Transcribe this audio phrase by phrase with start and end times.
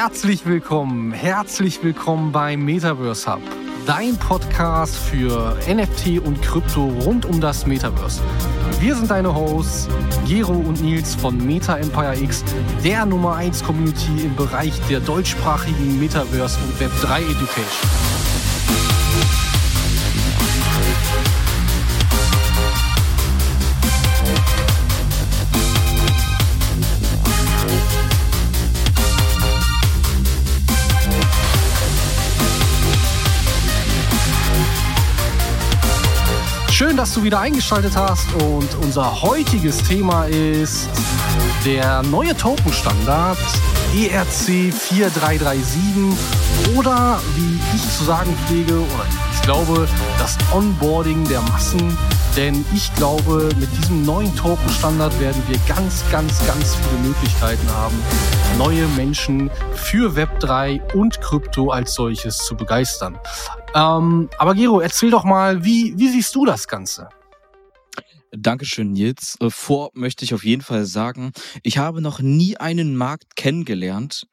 [0.00, 3.42] Herzlich willkommen, herzlich willkommen beim Metaverse Hub,
[3.84, 8.22] dein Podcast für NFT und Krypto rund um das Metaverse.
[8.78, 9.88] Wir sind deine Hosts,
[10.24, 12.44] Gero und Nils von Meta Empire X,
[12.84, 18.17] der Nummer 1 Community im Bereich der deutschsprachigen Metaverse und Web3 Education.
[37.18, 40.88] Du wieder eingeschaltet hast und unser heutiges Thema ist
[41.64, 43.38] der neue Token-Standard
[43.96, 51.96] ERC 4337 oder wie ich zu sagen pflege, oder ich glaube, das Onboarding der Massen.
[52.36, 57.96] Denn ich glaube, mit diesem neuen Token-Standard werden wir ganz, ganz, ganz viele Möglichkeiten haben,
[58.58, 63.18] neue Menschen für Web3 und Krypto als solches zu begeistern.
[63.74, 67.08] Ähm, aber Gero, erzähl doch mal, wie, wie siehst du das Ganze?
[68.30, 69.36] Dankeschön, Nils.
[69.40, 74.26] Äh, vor möchte ich auf jeden Fall sagen, ich habe noch nie einen Markt kennengelernt,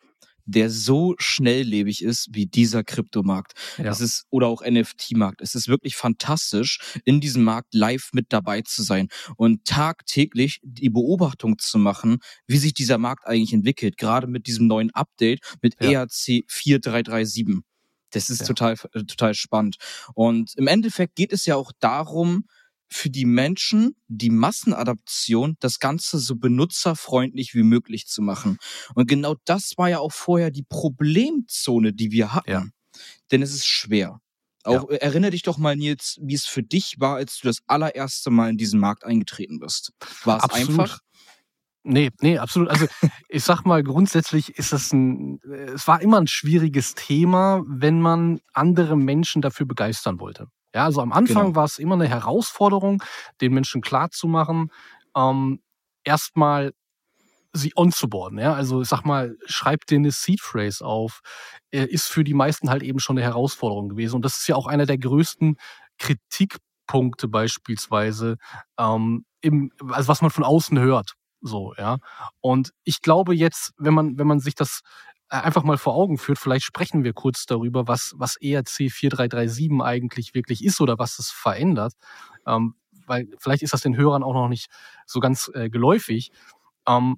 [0.45, 3.53] der so schnelllebig ist wie dieser Kryptomarkt.
[3.77, 3.85] Ja.
[3.85, 5.41] Es ist oder auch NFT-Markt.
[5.41, 10.89] Es ist wirklich fantastisch, in diesem Markt live mit dabei zu sein und tagtäglich die
[10.89, 13.97] Beobachtung zu machen, wie sich dieser Markt eigentlich entwickelt.
[13.97, 16.03] Gerade mit diesem neuen Update mit ja.
[16.03, 17.63] ERC 4337.
[18.11, 18.45] Das ist ja.
[18.47, 19.77] total, äh, total spannend.
[20.13, 22.45] Und im Endeffekt geht es ja auch darum,
[22.87, 28.57] für die Menschen die Massenadaption, das Ganze so benutzerfreundlich wie möglich zu machen.
[28.93, 32.51] Und genau das war ja auch vorher die Problemzone, die wir hatten.
[32.51, 32.65] Ja.
[33.31, 34.21] Denn es ist schwer.
[34.63, 34.97] Auch ja.
[34.97, 38.49] erinnere dich doch mal, Nils, wie es für dich war, als du das allererste Mal
[38.49, 39.91] in diesen Markt eingetreten bist.
[40.23, 40.99] War es einfach?
[41.87, 42.69] Nee, nee, absolut.
[42.69, 42.87] Also
[43.29, 45.39] ich sag mal, grundsätzlich ist es ein,
[45.75, 50.47] es war immer ein schwieriges Thema, wenn man andere Menschen dafür begeistern wollte.
[50.73, 51.55] Ja, also am Anfang genau.
[51.55, 53.03] war es immer eine Herausforderung,
[53.39, 54.71] den Menschen klarzumachen,
[55.15, 55.61] ähm,
[56.03, 56.73] erstmal
[57.53, 58.39] sie onzuboarden.
[58.39, 58.53] Ja?
[58.53, 61.21] Also ich sag mal, schreibt dir eine Seed Phrase auf,
[61.69, 64.15] ist für die meisten halt eben schon eine Herausforderung gewesen.
[64.15, 65.57] Und das ist ja auch einer der größten
[65.99, 68.37] Kritikpunkte beispielsweise,
[68.79, 71.13] ähm, im, also was man von außen hört.
[71.47, 71.99] So, ja.
[72.41, 74.81] Und ich glaube jetzt, wenn man, wenn man sich das
[75.29, 79.79] äh, einfach mal vor Augen führt, vielleicht sprechen wir kurz darüber, was, was ERC 4337
[79.83, 81.93] eigentlich wirklich ist oder was es verändert.
[82.47, 82.73] Ähm,
[83.05, 84.71] weil vielleicht ist das den Hörern auch noch nicht
[85.05, 86.31] so ganz äh, geläufig.
[86.87, 87.17] Ähm,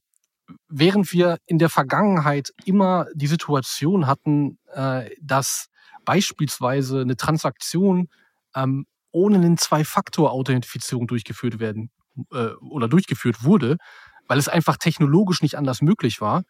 [0.68, 5.70] während wir in der Vergangenheit immer die Situation hatten, äh, dass
[6.04, 8.10] beispielsweise eine Transaktion
[8.56, 11.92] ähm, ohne eine Zwei-Faktor-Authentifizierung durchgeführt werden
[12.32, 13.78] äh, oder durchgeführt wurde,
[14.28, 16.44] weil es einfach technologisch nicht anders möglich war,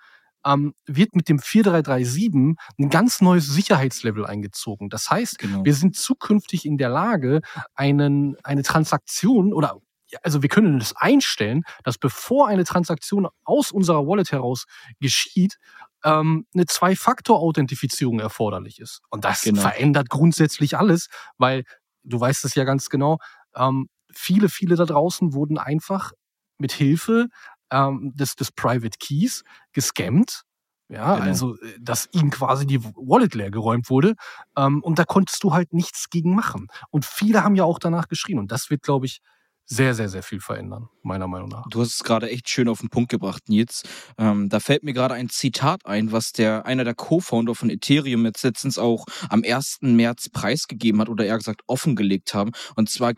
[0.45, 4.89] ähm, wird mit dem 4337 ein ganz neues Sicherheitslevel eingezogen.
[4.89, 5.65] Das heißt, genau.
[5.65, 7.41] wir sind zukünftig in der Lage,
[7.75, 9.77] einen, eine Transaktion oder
[10.23, 14.63] also wir können es einstellen, dass bevor eine Transaktion aus unserer Wallet heraus
[15.01, 15.57] geschieht,
[16.05, 19.01] ähm, eine Zwei-Faktor-Authentifizierung erforderlich ist.
[19.09, 19.61] Und das genau.
[19.61, 21.63] verändert grundsätzlich alles, weil
[22.03, 23.17] du weißt es ja ganz genau,
[23.55, 26.13] ähm, viele, viele da draußen wurden einfach
[26.57, 27.27] mit Hilfe
[27.71, 30.43] ähm, des, des Private Keys gescammt.
[30.89, 31.27] Ja, genau.
[31.27, 34.15] also, äh, dass ihm quasi die Wallet leer geräumt wurde.
[34.57, 36.67] Ähm, und da konntest du halt nichts gegen machen.
[36.89, 38.39] Und viele haben ja auch danach geschrien.
[38.39, 39.21] Und das wird, glaube ich,
[39.69, 41.65] sehr, sehr, sehr viel verändern, meiner Meinung nach.
[41.69, 43.83] Du hast es gerade echt schön auf den Punkt gebracht, Nils.
[44.17, 48.25] Ähm, da fällt mir gerade ein Zitat ein, was der einer der Co-Founder von Ethereum
[48.25, 49.79] jetzt letztens auch am 1.
[49.81, 52.51] März preisgegeben hat oder eher gesagt offengelegt haben.
[52.77, 53.09] Und zwar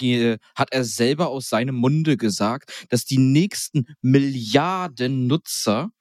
[0.55, 5.91] hat er selber aus seinem Munde gesagt, dass die nächsten Milliarden Nutzer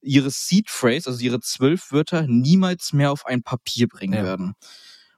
[0.00, 4.22] ihre Seed Phrase, also ihre zwölf Wörter, niemals mehr auf ein Papier bringen ja.
[4.22, 4.54] werden.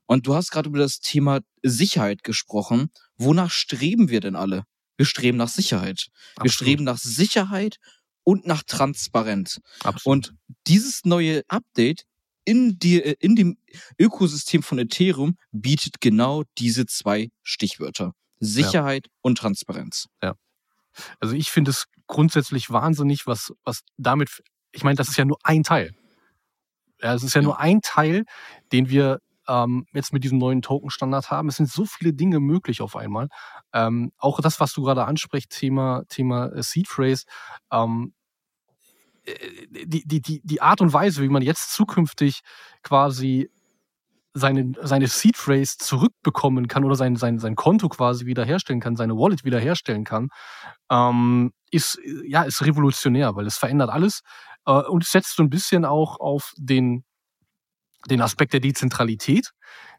[0.06, 2.90] Und du hast gerade über das Thema Sicherheit gesprochen.
[3.16, 4.64] Wonach streben wir denn alle?
[5.00, 6.08] Wir streben nach Sicherheit.
[6.34, 6.44] Absolut.
[6.44, 7.78] Wir streben nach Sicherheit
[8.22, 9.58] und nach Transparenz.
[9.82, 10.04] Absolut.
[10.04, 10.34] Und
[10.66, 12.04] dieses neue Update
[12.44, 13.56] in, die, äh, in dem
[13.98, 18.12] Ökosystem von Ethereum bietet genau diese zwei Stichwörter.
[18.40, 19.12] Sicherheit ja.
[19.22, 20.04] und Transparenz.
[20.22, 20.34] Ja.
[21.18, 25.38] Also ich finde es grundsätzlich wahnsinnig, was, was damit, ich meine, das ist ja nur
[25.44, 25.94] ein Teil.
[27.00, 27.46] Ja, es ist ja, ja.
[27.46, 28.24] nur ein Teil,
[28.70, 29.20] den wir
[29.50, 31.48] ähm, jetzt mit diesem neuen Token-Standard haben.
[31.48, 33.28] Es sind so viele Dinge möglich auf einmal.
[33.72, 37.24] Ähm, auch das, was du gerade ansprichst, Thema, Thema äh, Seed Phrase,
[37.72, 38.14] ähm,
[39.24, 39.34] äh,
[39.86, 42.40] die, die, die, die Art und Weise, wie man jetzt zukünftig
[42.82, 43.50] quasi
[44.32, 49.16] seine, seine Seed Phrase zurückbekommen kann oder sein, sein, sein Konto quasi wiederherstellen kann, seine
[49.16, 50.28] Wallet wiederherstellen kann,
[50.88, 54.20] ähm, ist, ja, ist revolutionär, weil es verändert alles.
[54.66, 57.04] Äh, und setzt so ein bisschen auch auf den,
[58.08, 59.52] den Aspekt der Dezentralität,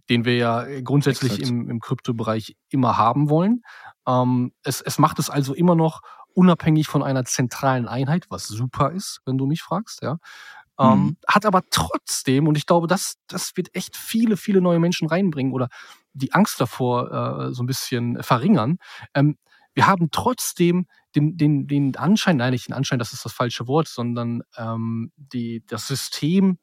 [0.09, 3.61] den wir ja grundsätzlich im, im Kryptobereich immer haben wollen.
[4.07, 6.01] Ähm, es, es macht es also immer noch
[6.33, 10.17] unabhängig von einer zentralen Einheit, was super ist, wenn du mich fragst, ja.
[10.79, 11.17] Ähm, mhm.
[11.27, 15.53] Hat aber trotzdem, und ich glaube, das, das wird echt viele, viele neue Menschen reinbringen
[15.53, 15.67] oder
[16.13, 18.77] die Angst davor äh, so ein bisschen verringern.
[19.13, 19.37] Ähm,
[19.73, 23.67] wir haben trotzdem den, den, den Anschein, nein, nicht den Anschein, das ist das falsche
[23.67, 26.57] Wort, sondern ähm, die, das System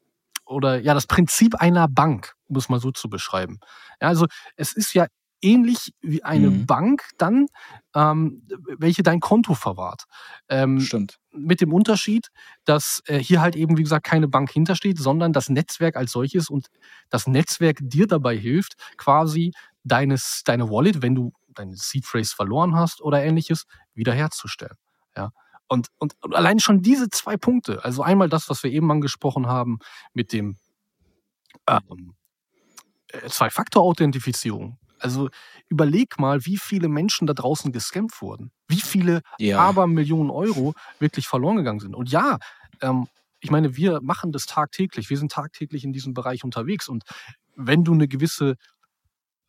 [0.48, 3.58] oder ja, das Prinzip einer Bank, um es mal so zu beschreiben.
[4.00, 5.06] Ja, also es ist ja
[5.40, 6.66] ähnlich wie eine mhm.
[6.66, 7.46] Bank dann,
[7.94, 8.42] ähm,
[8.78, 10.04] welche dein Konto verwahrt.
[10.48, 11.18] Ähm, Stimmt.
[11.30, 12.28] Mit dem Unterschied,
[12.64, 16.50] dass äh, hier halt eben, wie gesagt, keine Bank hintersteht, sondern das Netzwerk als solches
[16.50, 16.68] und
[17.08, 19.52] das Netzwerk dir dabei hilft, quasi
[19.84, 23.64] deines, deine Wallet, wenn du deine Seed Phrase verloren hast oder ähnliches,
[23.94, 24.76] wiederherzustellen.
[25.16, 25.30] Ja.
[25.68, 29.46] Und, und, und allein schon diese zwei Punkte, also einmal das, was wir eben angesprochen
[29.46, 29.78] haben
[30.14, 30.56] mit dem
[31.68, 32.14] ähm,
[33.08, 35.28] äh, Zwei-Faktor-Authentifizierung, also
[35.68, 38.50] überleg mal, wie viele Menschen da draußen gescampt wurden.
[38.66, 39.58] Wie viele ja.
[39.58, 41.94] Abermillionen Euro wirklich verloren gegangen sind.
[41.94, 42.38] Und ja,
[42.80, 43.06] ähm,
[43.40, 45.10] ich meine, wir machen das tagtäglich.
[45.10, 46.88] Wir sind tagtäglich in diesem Bereich unterwegs.
[46.88, 47.04] Und
[47.54, 48.56] wenn du eine gewisse,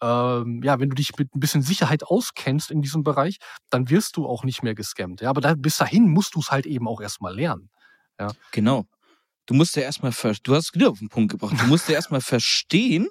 [0.02, 3.38] ähm, ja, wenn du dich mit ein bisschen Sicherheit auskennst in diesem Bereich,
[3.70, 5.22] dann wirst du auch nicht mehr gescampt.
[5.22, 7.70] Ja, aber da, bis dahin musst du es halt eben auch erstmal lernen.
[8.20, 8.32] Ja.
[8.52, 8.86] Genau
[9.50, 10.14] du musst ja erstmal,
[10.44, 13.10] du hast wieder auf den Punkt gebracht, du musst ja erstmal verstehen,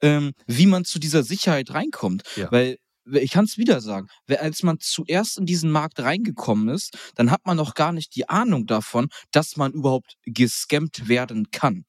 [0.00, 2.22] ähm, wie man zu dieser Sicherheit reinkommt.
[2.36, 2.50] Ja.
[2.50, 2.78] Weil
[3.12, 7.46] ich kann es wieder sagen, als man zuerst in diesen Markt reingekommen ist, dann hat
[7.46, 11.84] man noch gar nicht die Ahnung davon, dass man überhaupt gescampt werden kann.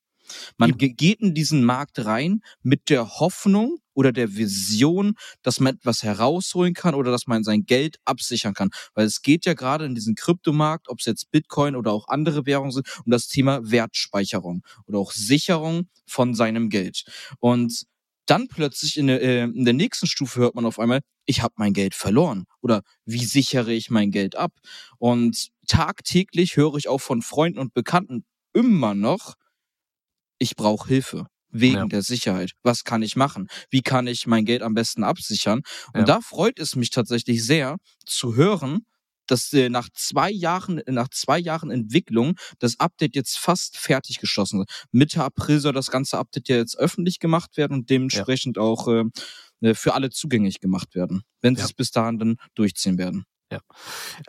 [0.57, 6.03] Man geht in diesen Markt rein mit der Hoffnung oder der Vision, dass man etwas
[6.03, 8.69] herausholen kann oder dass man sein Geld absichern kann.
[8.93, 12.45] Weil es geht ja gerade in diesem Kryptomarkt, ob es jetzt Bitcoin oder auch andere
[12.45, 17.05] Währungen sind, um das Thema Wertspeicherung oder auch Sicherung von seinem Geld.
[17.39, 17.85] Und
[18.25, 21.53] dann plötzlich in der, äh, in der nächsten Stufe hört man auf einmal, ich habe
[21.57, 24.53] mein Geld verloren oder wie sichere ich mein Geld ab?
[24.97, 29.35] Und tagtäglich höre ich auch von Freunden und Bekannten immer noch,
[30.37, 31.85] ich brauche Hilfe wegen ja.
[31.85, 32.51] der Sicherheit.
[32.63, 33.47] Was kann ich machen?
[33.69, 35.61] Wie kann ich mein Geld am besten absichern?
[35.93, 36.05] Und ja.
[36.05, 38.85] da freut es mich tatsächlich sehr zu hören,
[39.27, 44.61] dass äh, nach zwei Jahren, nach zwei Jahren Entwicklung das Update jetzt fast fertig geschossen
[44.61, 44.85] ist.
[44.91, 48.63] Mitte April soll das ganze Update ja jetzt öffentlich gemacht werden und dementsprechend ja.
[48.63, 49.05] auch äh,
[49.61, 53.25] äh für alle zugänglich gemacht werden, wenn sie es bis dahin dann durchziehen werden.
[53.51, 53.59] Ja.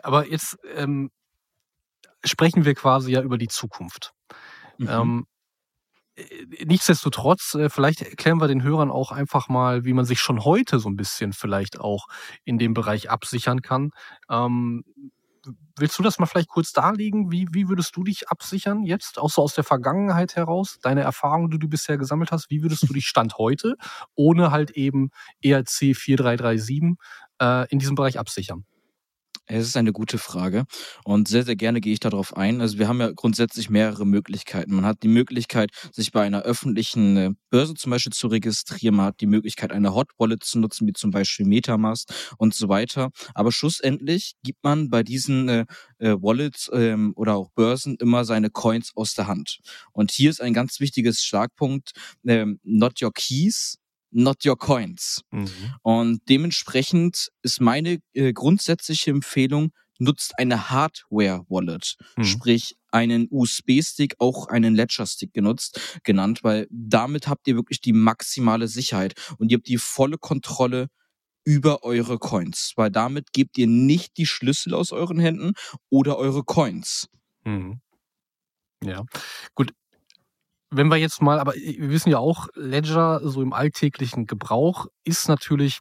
[0.01, 1.11] Aber jetzt ähm,
[2.23, 4.13] sprechen wir quasi ja über die Zukunft.
[4.77, 4.87] Mhm.
[4.89, 5.36] Ähm, äh,
[6.65, 10.79] nichtsdestotrotz, äh, vielleicht erklären wir den Hörern auch einfach mal, wie man sich schon heute
[10.79, 12.07] so ein bisschen vielleicht auch
[12.43, 13.91] in dem Bereich absichern kann.
[14.29, 14.83] Ähm,
[15.77, 17.31] willst du das mal vielleicht kurz darlegen?
[17.31, 20.79] Wie, wie würdest du dich absichern jetzt, auch so aus der Vergangenheit heraus?
[20.81, 23.75] Deine Erfahrungen, die du bisher gesammelt hast, wie würdest du dich Stand heute
[24.15, 25.11] ohne halt eben
[25.41, 26.95] ERC 4337
[27.41, 28.66] äh, in diesem Bereich absichern?
[29.49, 30.65] Es ist eine gute Frage
[31.05, 32.59] und sehr, sehr gerne gehe ich darauf ein.
[32.59, 34.75] Also wir haben ja grundsätzlich mehrere Möglichkeiten.
[34.75, 38.95] Man hat die Möglichkeit, sich bei einer öffentlichen äh, Börse zum Beispiel zu registrieren.
[38.95, 42.67] Man hat die Möglichkeit, eine Hot Wallet zu nutzen, wie zum Beispiel Metamask und so
[42.67, 43.09] weiter.
[43.35, 45.65] Aber schlussendlich gibt man bei diesen äh,
[45.99, 49.59] äh, Wallets ähm, oder auch Börsen immer seine Coins aus der Hand.
[49.93, 51.91] Und hier ist ein ganz wichtiges Schlagpunkt,
[52.25, 53.77] ähm, not your keys,
[54.17, 55.21] not your coins.
[55.31, 55.49] Mhm.
[55.83, 62.23] Und dementsprechend ist meine äh, grundsätzliche Empfehlung, nutzt eine Hardware-Wallet, mhm.
[62.23, 68.67] sprich einen USB-Stick, auch einen Ledger-Stick genutzt, genannt, weil damit habt ihr wirklich die maximale
[68.67, 70.87] Sicherheit und ihr habt die volle Kontrolle
[71.43, 75.53] über eure Coins, weil damit gebt ihr nicht die Schlüssel aus euren Händen
[75.89, 77.07] oder eure Coins.
[77.45, 77.81] Mhm.
[78.83, 79.05] Ja,
[79.55, 79.73] gut,
[80.69, 85.27] wenn wir jetzt mal, aber wir wissen ja auch, Ledger so im alltäglichen Gebrauch ist
[85.29, 85.79] natürlich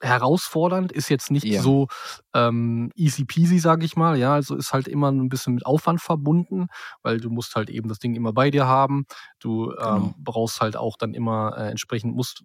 [0.00, 1.60] herausfordernd, ist jetzt nicht ja.
[1.60, 1.88] so
[2.34, 4.16] ähm, easy peasy, sage ich mal.
[4.16, 6.68] Ja, also ist halt immer ein bisschen mit Aufwand verbunden,
[7.02, 9.06] weil du musst halt eben das Ding immer bei dir haben.
[9.40, 10.14] Du ähm, genau.
[10.18, 12.44] brauchst halt auch dann immer äh, entsprechend musst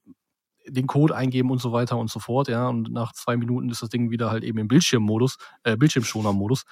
[0.66, 2.70] den Code eingeben und so weiter und so fort, ja.
[2.70, 6.64] Und nach zwei Minuten ist das Ding wieder halt eben im Bildschirmmodus, äh, Bildschirmschoner-Modus.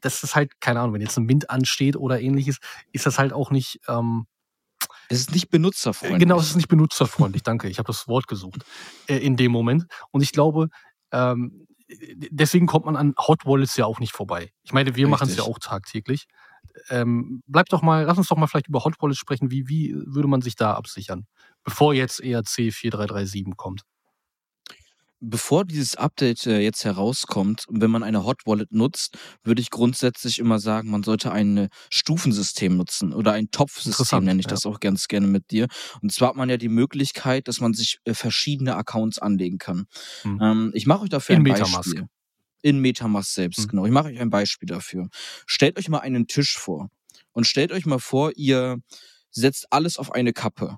[0.00, 2.58] Das ist halt, keine Ahnung, wenn jetzt ein Wind ansteht oder ähnliches,
[2.92, 3.80] ist das halt auch nicht.
[3.88, 4.26] Ähm,
[5.08, 6.20] es ist nicht benutzerfreundlich.
[6.20, 7.68] Genau, es ist nicht benutzerfreundlich, danke.
[7.68, 8.64] Ich habe das Wort gesucht
[9.08, 9.86] äh, in dem Moment.
[10.10, 10.68] Und ich glaube,
[11.10, 11.66] ähm,
[12.30, 14.52] deswegen kommt man an Hot Wallets ja auch nicht vorbei.
[14.62, 16.26] Ich meine, wir machen es ja auch tagtäglich.
[16.88, 19.50] Ähm, bleib doch mal, lass uns doch mal vielleicht über Hot Wallets sprechen.
[19.50, 21.26] Wie, wie würde man sich da absichern?
[21.64, 23.82] bevor jetzt ERC 4337 kommt?
[25.20, 30.38] Bevor dieses Update äh, jetzt herauskommt, wenn man eine Hot Wallet nutzt, würde ich grundsätzlich
[30.38, 34.50] immer sagen, man sollte ein äh, Stufensystem nutzen oder ein Topfsystem nenne ich ja.
[34.50, 35.68] das auch ganz gerne mit dir.
[36.02, 39.84] Und zwar hat man ja die Möglichkeit, dass man sich äh, verschiedene Accounts anlegen kann.
[40.24, 40.38] Mhm.
[40.42, 41.74] Ähm, ich mache euch dafür In ein Metamask.
[41.74, 42.06] Beispiel.
[42.62, 43.68] In Metamask selbst, mhm.
[43.68, 43.86] genau.
[43.86, 45.08] Ich mache euch ein Beispiel dafür.
[45.46, 46.88] Stellt euch mal einen Tisch vor
[47.32, 48.78] und stellt euch mal vor, ihr
[49.30, 50.76] setzt alles auf eine Kappe.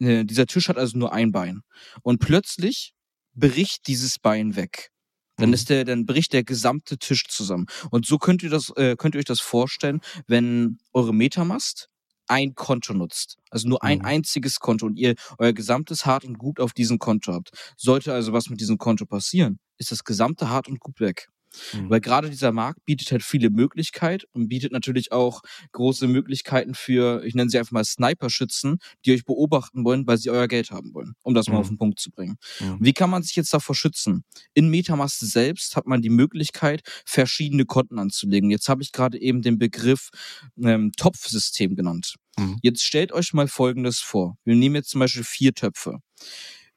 [0.00, 1.60] Dieser Tisch hat also nur ein Bein.
[2.02, 2.92] Und plötzlich
[3.34, 4.90] bricht dieses Bein weg.
[5.36, 5.54] Dann mhm.
[5.54, 7.66] ist der, dann bricht der gesamte Tisch zusammen.
[7.90, 11.88] Und so könnt ihr das, äh, könnt ihr euch das vorstellen, wenn eure Metamask
[12.28, 13.38] ein Konto nutzt.
[13.50, 14.04] Also nur ein mhm.
[14.04, 17.50] einziges Konto und ihr euer gesamtes Hart und Gut auf diesem Konto habt.
[17.76, 21.28] Sollte also was mit diesem Konto passieren, ist das gesamte Hart und Gut weg.
[21.72, 21.90] Mhm.
[21.90, 25.42] Weil gerade dieser Markt bietet halt viele Möglichkeiten und bietet natürlich auch
[25.72, 30.30] große Möglichkeiten für, ich nenne sie einfach mal Sniper-Schützen, die euch beobachten wollen, weil sie
[30.30, 31.54] euer Geld haben wollen, um das mhm.
[31.54, 32.36] mal auf den Punkt zu bringen.
[32.60, 32.78] Mhm.
[32.80, 34.24] Wie kann man sich jetzt davor schützen?
[34.54, 38.50] In Metamask selbst hat man die Möglichkeit, verschiedene Konten anzulegen.
[38.50, 40.10] Jetzt habe ich gerade eben den Begriff
[40.62, 42.16] ähm, Topfsystem genannt.
[42.38, 42.58] Mhm.
[42.62, 44.36] Jetzt stellt euch mal Folgendes vor.
[44.44, 45.98] Wir nehmen jetzt zum Beispiel vier Töpfe.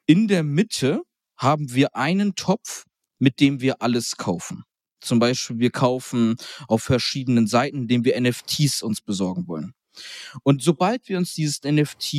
[0.06, 1.02] In der Mitte
[1.36, 2.84] haben wir einen Topf,
[3.18, 4.64] mit dem wir alles kaufen.
[5.00, 6.36] Zum Beispiel, wir kaufen
[6.68, 9.72] auf verschiedenen Seiten, indem wir NFTs uns besorgen wollen.
[10.42, 12.14] Und sobald wir uns dieses NFT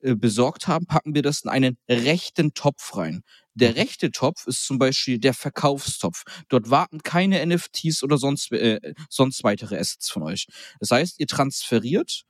[0.00, 3.22] äh, besorgt haben, packen wir das in einen rechten Topf rein.
[3.54, 3.76] Der mhm.
[3.76, 6.22] rechte Topf ist zum Beispiel der Verkaufstopf.
[6.48, 10.46] Dort warten keine NFTs oder sonst, äh, sonst weitere Assets von euch.
[10.78, 12.22] Das heißt, ihr transferiert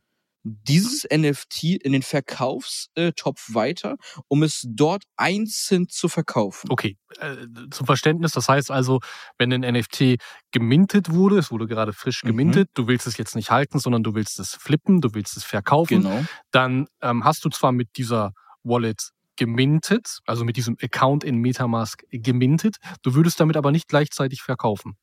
[0.45, 3.97] dieses NFT in den Verkaufstopf weiter,
[4.29, 6.71] um es dort einzeln zu verkaufen.
[6.71, 7.37] Okay, äh,
[7.71, 9.01] zum Verständnis, das heißt also,
[9.37, 10.17] wenn ein NFT
[10.51, 12.29] gemintet wurde, es wurde gerade frisch mhm.
[12.29, 12.73] gemintet, mhm.
[12.75, 16.03] du willst es jetzt nicht halten, sondern du willst es flippen, du willst es verkaufen,
[16.03, 16.25] genau.
[16.51, 22.03] dann ähm, hast du zwar mit dieser Wallet gemintet, also mit diesem Account in Metamask
[22.11, 24.97] gemintet, du würdest damit aber nicht gleichzeitig verkaufen.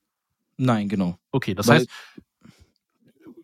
[0.57, 1.17] Nein, genau.
[1.31, 1.89] Okay, das Weil heißt,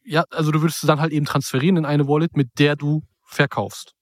[0.04, 3.04] ja, also du würdest es dann halt eben transferieren in eine Wallet, mit der du
[3.24, 3.94] verkaufst.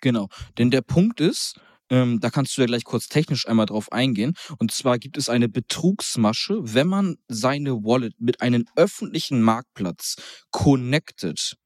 [0.00, 0.28] Genau.
[0.58, 4.34] Denn der Punkt ist, ähm, da kannst du ja gleich kurz technisch einmal drauf eingehen.
[4.58, 10.16] Und zwar gibt es eine Betrugsmasche, wenn man seine Wallet mit einem öffentlichen Marktplatz
[10.50, 11.56] connected,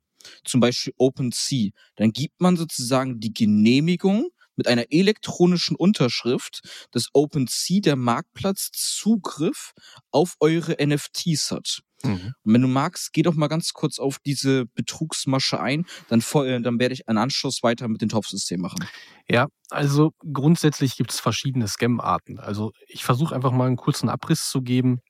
[0.45, 6.61] zum Beispiel OpenSea, dann gibt man sozusagen die Genehmigung mit einer elektronischen Unterschrift,
[6.93, 9.73] dass OpenSea der Marktplatz Zugriff
[10.11, 11.83] auf eure NFTs hat.
[12.05, 12.35] Mhm.
[12.45, 16.61] Und wenn du magst, geh doch mal ganz kurz auf diese Betrugsmasche ein, dann, äh,
[16.61, 18.85] dann werde ich einen Anschluss weiter mit dem Topfsystem machen.
[19.29, 22.39] Ja, also grundsätzlich gibt es verschiedene Scam-Arten.
[22.39, 25.01] Also ich versuche einfach mal einen kurzen Abriss zu geben.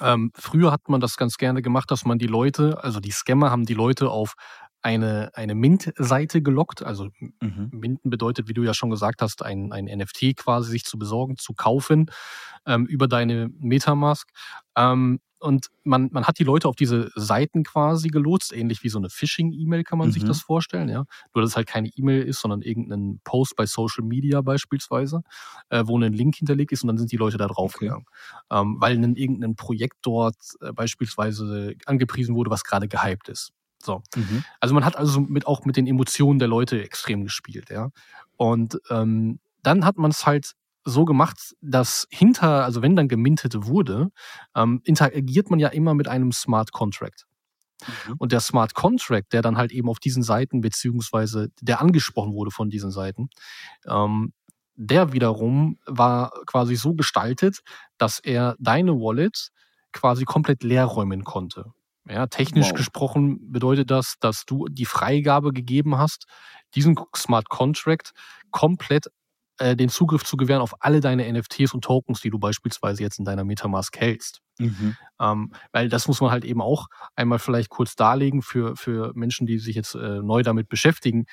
[0.00, 3.50] Ähm, früher hat man das ganz gerne gemacht, dass man die Leute, also die Scammer
[3.50, 4.34] haben die Leute auf
[4.84, 6.82] eine, eine Mint-Seite gelockt.
[6.82, 7.08] Also
[7.40, 7.70] mhm.
[7.72, 11.38] Minten bedeutet, wie du ja schon gesagt hast, ein, ein NFT quasi sich zu besorgen,
[11.38, 12.10] zu kaufen
[12.66, 14.28] ähm, über deine Metamask.
[14.76, 18.98] Ähm, und man, man hat die Leute auf diese Seiten quasi gelotst, ähnlich wie so
[18.98, 20.12] eine Phishing-E-Mail kann man mhm.
[20.12, 21.04] sich das vorstellen, ja.
[21.34, 25.22] Nur, dass es halt keine E-Mail ist, sondern irgendein Post bei Social Media beispielsweise,
[25.68, 28.06] äh, wo ein Link hinterlegt ist und dann sind die Leute da draufgegangen.
[28.06, 28.60] Okay.
[28.60, 33.52] Ähm, weil ein, irgendein Projekt dort äh, beispielsweise angepriesen wurde, was gerade gehypt ist.
[33.82, 34.02] So.
[34.16, 34.44] Mhm.
[34.60, 37.90] Also man hat also mit, auch mit den Emotionen der Leute extrem gespielt, ja.
[38.36, 43.66] Und ähm, dann hat man es halt so gemacht, dass hinter, also wenn dann gemintet
[43.66, 44.10] wurde,
[44.54, 47.26] ähm, interagiert man ja immer mit einem Smart Contract.
[47.86, 48.14] Mhm.
[48.18, 52.50] Und der Smart Contract, der dann halt eben auf diesen Seiten, beziehungsweise der angesprochen wurde
[52.50, 53.28] von diesen Seiten,
[53.86, 54.32] ähm,
[54.76, 57.60] der wiederum war quasi so gestaltet,
[57.96, 59.50] dass er deine Wallet
[59.92, 61.72] quasi komplett leer räumen konnte.
[62.08, 62.74] Ja, technisch wow.
[62.74, 66.26] gesprochen bedeutet das, dass du die Freigabe gegeben hast,
[66.74, 68.12] diesen Smart Contract
[68.50, 69.06] komplett
[69.58, 73.18] äh, den Zugriff zu gewähren auf alle deine NFTs und Tokens, die du beispielsweise jetzt
[73.18, 74.40] in deiner Metamask hältst.
[74.58, 74.96] Mhm.
[75.20, 79.46] Ähm, weil das muss man halt eben auch einmal vielleicht kurz darlegen für, für Menschen,
[79.46, 81.26] die sich jetzt äh, neu damit beschäftigen.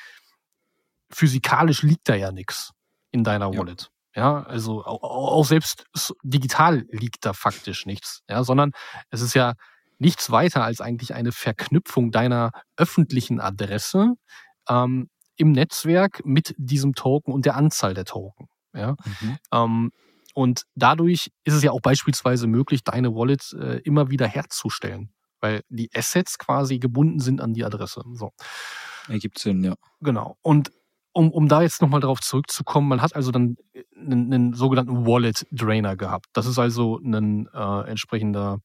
[1.11, 2.71] Physikalisch liegt da ja nichts
[3.11, 3.89] in deiner Wallet.
[4.15, 4.39] Ja.
[4.39, 5.85] ja, also auch, selbst
[6.23, 8.71] digital liegt da faktisch nichts, ja, sondern
[9.09, 9.53] es ist ja
[9.99, 14.13] nichts weiter als eigentlich eine Verknüpfung deiner öffentlichen Adresse
[14.69, 18.47] ähm, im Netzwerk mit diesem Token und der Anzahl der Token.
[18.73, 18.95] Ja?
[19.21, 19.37] Mhm.
[19.51, 19.91] Ähm,
[20.33, 25.11] und dadurch ist es ja auch beispielsweise möglich, deine Wallet äh, immer wieder herzustellen,
[25.41, 28.03] weil die Assets quasi gebunden sind an die Adresse.
[28.13, 28.31] So.
[29.07, 29.75] Ergibt Sinn, ja.
[29.99, 30.37] Genau.
[30.41, 30.71] Und
[31.13, 33.57] um, um da jetzt nochmal darauf zurückzukommen, man hat also dann
[33.97, 36.27] einen, einen sogenannten Wallet Drainer gehabt.
[36.33, 38.59] Das ist also ein äh, entsprechender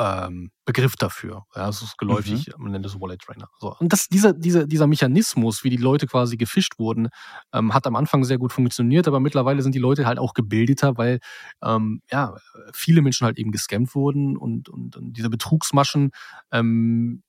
[0.00, 1.44] ähm, Begriff dafür.
[1.54, 2.62] Ja, das ist geläufig, mhm.
[2.62, 3.50] man nennt es Wallet Trainer.
[3.58, 3.76] So.
[3.78, 7.10] Und das, dieser, dieser, dieser Mechanismus, wie die Leute quasi gefischt wurden,
[7.52, 10.96] ähm, hat am Anfang sehr gut funktioniert, aber mittlerweile sind die Leute halt auch gebildeter,
[10.96, 11.20] weil
[11.62, 12.34] ähm, ja,
[12.72, 16.12] viele Menschen halt eben gescammt wurden und, und, und diese Betrugsmaschen
[16.50, 17.22] ähm,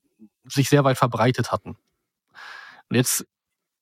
[0.47, 1.75] sich sehr weit verbreitet hatten.
[2.89, 3.25] Und jetzt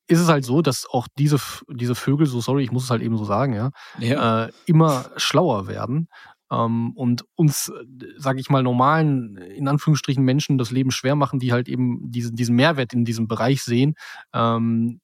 [0.08, 3.02] ist es halt so, dass auch diese, diese Vögel, so sorry, ich muss es halt
[3.02, 3.70] eben so sagen, ja,
[4.00, 4.46] ja.
[4.46, 6.08] Äh, immer schlauer werden
[6.50, 7.72] ähm, und uns,
[8.16, 12.36] sage ich mal, normalen, in Anführungsstrichen Menschen das Leben schwer machen, die halt eben diesen,
[12.36, 13.94] diesen Mehrwert in diesem Bereich sehen.
[14.34, 15.00] Ähm,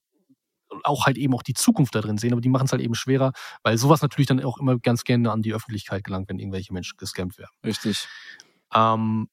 [0.83, 2.95] auch halt eben auch die Zukunft da drin sehen, aber die machen es halt eben
[2.95, 3.31] schwerer,
[3.63, 6.97] weil sowas natürlich dann auch immer ganz gerne an die Öffentlichkeit gelangt, wenn irgendwelche Menschen
[6.97, 7.51] gescampt werden.
[7.63, 8.07] Richtig.
[8.73, 9.29] Ähm,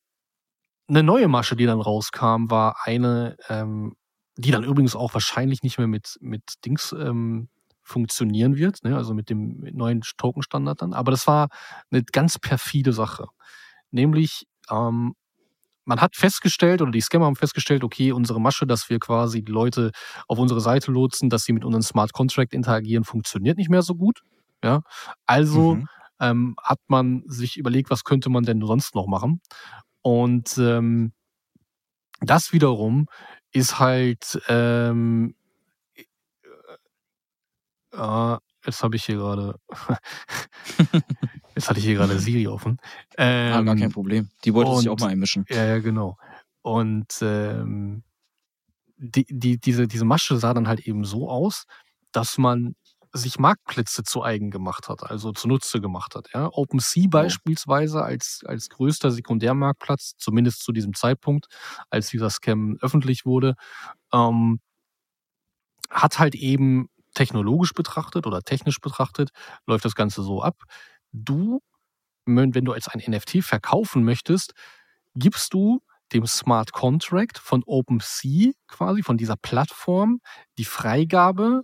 [0.87, 3.97] eine neue Masche, die dann rauskam, war eine, ähm,
[4.37, 7.49] die dann übrigens auch wahrscheinlich nicht mehr mit, mit Dings ähm,
[7.85, 8.97] funktionieren wird, ne?
[8.97, 10.95] also mit dem neuen Token-Standard dann.
[10.95, 11.49] Aber das war
[11.91, 13.26] eine ganz perfide Sache.
[13.91, 15.14] Nämlich, ähm,
[15.85, 19.53] man hat festgestellt, oder die Scammer haben festgestellt, okay, unsere Masche, dass wir quasi die
[19.53, 19.91] Leute
[20.26, 23.95] auf unsere Seite lotsen, dass sie mit unserem Smart Contract interagieren, funktioniert nicht mehr so
[23.95, 24.23] gut.
[24.64, 24.81] Ja,
[25.26, 25.88] also mhm.
[26.21, 29.43] ähm, hat man sich überlegt, was könnte man denn sonst noch machen?
[30.00, 31.12] Und ähm,
[32.21, 33.07] das wiederum
[33.53, 35.35] ist halt ähm,
[37.97, 39.59] Ah, jetzt habe ich hier gerade.
[41.55, 42.79] jetzt hatte ich hier gerade Siri offen.
[43.17, 44.29] Ähm, ah, gar kein ähm, Problem.
[44.45, 45.45] Die wollte und, sich auch mal einmischen.
[45.49, 46.19] Ja, ja, genau.
[46.63, 48.03] Und ähm,
[48.97, 51.65] die, die, diese, diese Masche sah dann halt eben so aus,
[52.13, 52.75] dass man
[53.13, 56.31] sich Marktplätze zu eigen gemacht hat, also zunutze gemacht hat.
[56.35, 56.49] Ja?
[56.53, 61.47] OpenSea beispielsweise als, als größter Sekundärmarktplatz, zumindest zu diesem Zeitpunkt,
[61.91, 63.55] als dieser Scam öffentlich wurde,
[64.13, 64.61] ähm,
[65.91, 69.30] hat halt eben technologisch betrachtet oder technisch betrachtet,
[69.66, 70.62] läuft das Ganze so ab.
[71.12, 71.61] Du,
[72.26, 74.52] wenn du jetzt ein NFT verkaufen möchtest,
[75.14, 75.80] gibst du
[76.12, 80.21] dem Smart Contract von OpenSea quasi, von dieser Plattform,
[80.59, 81.62] die Freigabe,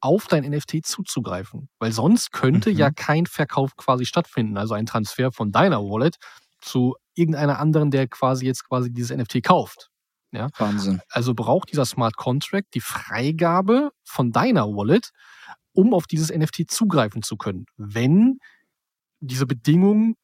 [0.00, 1.68] auf dein NFT zuzugreifen.
[1.78, 2.76] Weil sonst könnte mhm.
[2.76, 6.16] ja kein Verkauf quasi stattfinden, also ein Transfer von deiner Wallet
[6.60, 9.91] zu irgendeiner anderen, der quasi jetzt quasi dieses NFT kauft.
[10.32, 10.48] Ja?
[10.58, 11.00] Wahnsinn.
[11.08, 15.10] Also braucht dieser Smart Contract die Freigabe von deiner Wallet,
[15.72, 17.66] um auf dieses NFT zugreifen zu können.
[17.76, 18.38] Wenn
[19.20, 20.16] diese Bedingung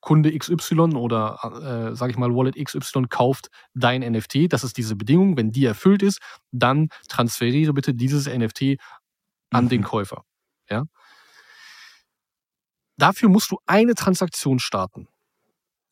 [0.00, 4.96] Kunde XY oder, äh, sage ich mal, Wallet XY kauft dein NFT, das ist diese
[4.96, 5.36] Bedingung.
[5.36, 6.20] Wenn die erfüllt ist,
[6.52, 8.76] dann transferiere bitte dieses NFT
[9.50, 9.68] an mhm.
[9.68, 10.24] den Käufer.
[10.70, 10.84] Ja?
[12.96, 15.08] Dafür musst du eine Transaktion starten.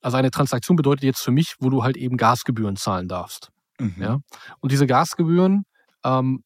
[0.07, 3.51] Also eine Transaktion bedeutet jetzt für mich, wo du halt eben Gasgebühren zahlen darfst.
[3.81, 3.97] Mhm.
[3.99, 4.21] Ja?
[4.61, 5.64] Und diese Gasgebühren
[6.05, 6.45] ähm,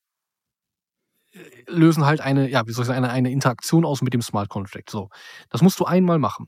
[1.67, 4.49] lösen halt eine, ja, wie soll ich sagen, eine, eine Interaktion aus mit dem Smart
[4.49, 4.89] Contract.
[4.89, 5.11] So,
[5.51, 6.47] das musst du einmal machen,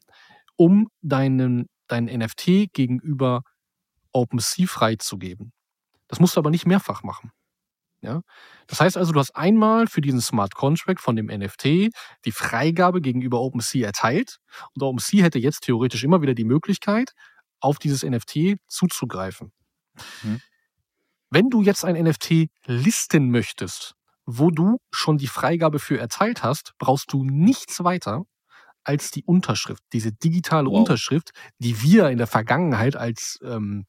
[0.57, 3.43] um deinen, deinen NFT gegenüber
[4.13, 5.53] OpenSea freizugeben.
[6.09, 7.31] Das musst du aber nicht mehrfach machen.
[8.03, 8.23] Ja?
[8.67, 11.65] Das heißt also, du hast einmal für diesen Smart Contract von dem NFT
[12.25, 14.39] die Freigabe gegenüber OpenSea erteilt
[14.75, 17.13] und OpenSea hätte jetzt theoretisch immer wieder die Möglichkeit,
[17.61, 19.53] auf dieses NFT zuzugreifen.
[20.23, 20.41] Mhm.
[21.31, 23.95] Wenn du jetzt ein NFT listen möchtest,
[24.27, 28.25] wo du schon die Freigabe für erteilt hast, brauchst du nichts weiter
[28.85, 30.81] als die Unterschrift, diese digitale wow.
[30.81, 33.87] Unterschrift, die wir in der Vergangenheit als ähm,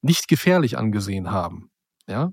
[0.00, 1.70] nicht gefährlich angesehen haben.
[2.06, 2.32] Ja,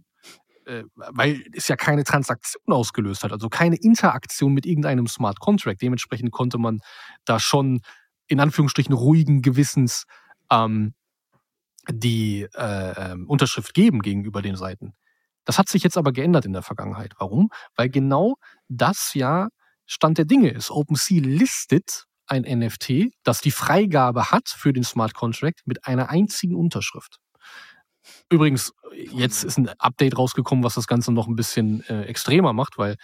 [0.65, 5.82] weil es ja keine Transaktion ausgelöst hat, also keine Interaktion mit irgendeinem Smart Contract.
[5.82, 6.80] Dementsprechend konnte man
[7.25, 7.82] da schon
[8.28, 10.06] in Anführungsstrichen ruhigen Gewissens
[10.51, 10.93] ähm,
[11.89, 14.93] die äh, ähm, Unterschrift geben gegenüber den Seiten.
[15.45, 17.13] Das hat sich jetzt aber geändert in der Vergangenheit.
[17.19, 17.49] Warum?
[17.75, 18.36] Weil genau
[18.67, 19.49] das ja
[19.86, 20.71] Stand der Dinge ist.
[20.71, 26.56] OpenSea listet ein NFT, das die Freigabe hat für den Smart Contract mit einer einzigen
[26.56, 27.19] Unterschrift.
[28.29, 32.77] Übrigens, jetzt ist ein Update rausgekommen, was das Ganze noch ein bisschen äh, extremer macht,
[32.77, 32.95] weil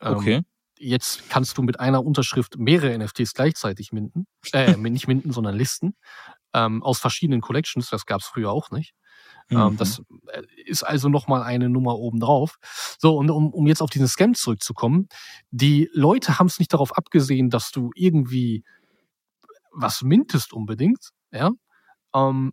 [0.00, 0.40] ähm, okay.
[0.78, 4.26] jetzt kannst du mit einer Unterschrift mehrere NFTs gleichzeitig minden.
[4.52, 5.96] Äh, nicht minden, sondern listen.
[6.52, 7.90] Ähm, aus verschiedenen Collections.
[7.90, 8.94] Das gab es früher auch nicht.
[9.48, 9.58] Mhm.
[9.58, 12.56] Ähm, das äh, ist also nochmal eine Nummer obendrauf.
[12.98, 15.08] So, und um, um jetzt auf diesen Scam zurückzukommen,
[15.50, 18.64] die Leute haben es nicht darauf abgesehen, dass du irgendwie
[19.72, 21.50] was mintest unbedingt, ja.
[22.14, 22.52] Ähm,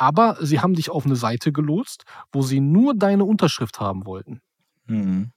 [0.00, 4.40] aber sie haben dich auf eine Seite gelotst, wo sie nur deine Unterschrift haben wollten.
[4.86, 5.32] Mhm.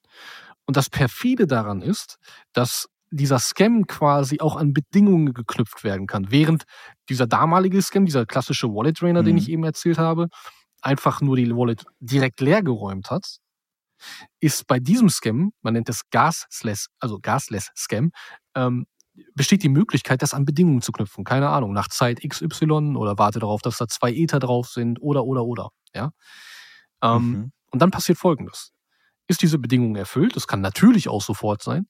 [0.65, 2.17] Und das perfide daran ist,
[2.53, 6.31] dass dieser Scam quasi auch an Bedingungen geknüpft werden kann.
[6.31, 6.63] Während
[7.09, 9.25] dieser damalige Scam, dieser klassische Wallet Drainer, mhm.
[9.25, 10.29] den ich eben erzählt habe,
[10.81, 13.39] einfach nur die Wallet direkt leer geräumt hat,
[14.39, 18.11] ist bei diesem Scam, man nennt es Gasless, also Gasless Scam,
[18.55, 18.85] ähm,
[19.35, 21.23] besteht die Möglichkeit, das an Bedingungen zu knüpfen.
[21.23, 25.23] Keine Ahnung, nach Zeit XY oder warte darauf, dass da zwei Ether drauf sind oder,
[25.25, 25.69] oder, oder.
[25.93, 26.11] Ja.
[27.01, 27.51] Ähm, mhm.
[27.71, 28.71] Und dann passiert Folgendes.
[29.27, 30.35] Ist diese Bedingung erfüllt?
[30.35, 31.87] Das kann natürlich auch sofort sein.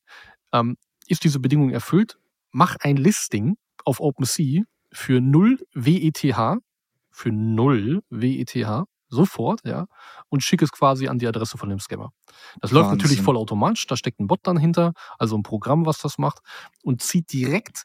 [0.51, 2.17] Ähm, ist diese Bedingung erfüllt?
[2.51, 6.59] Mach ein Listing auf OpenSea für 0 WETH,
[7.11, 9.85] für 0 WETH, sofort, ja,
[10.29, 12.11] und schicke es quasi an die Adresse von dem Scammer.
[12.59, 12.77] Das Wahnsinn.
[12.77, 16.39] läuft natürlich vollautomatisch, da steckt ein Bot dann hinter, also ein Programm, was das macht,
[16.83, 17.83] und zieht direkt,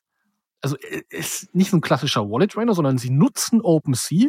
[0.60, 4.28] also äh, ist nicht so ein klassischer Wallet Trainer, sondern sie nutzen OpenSea,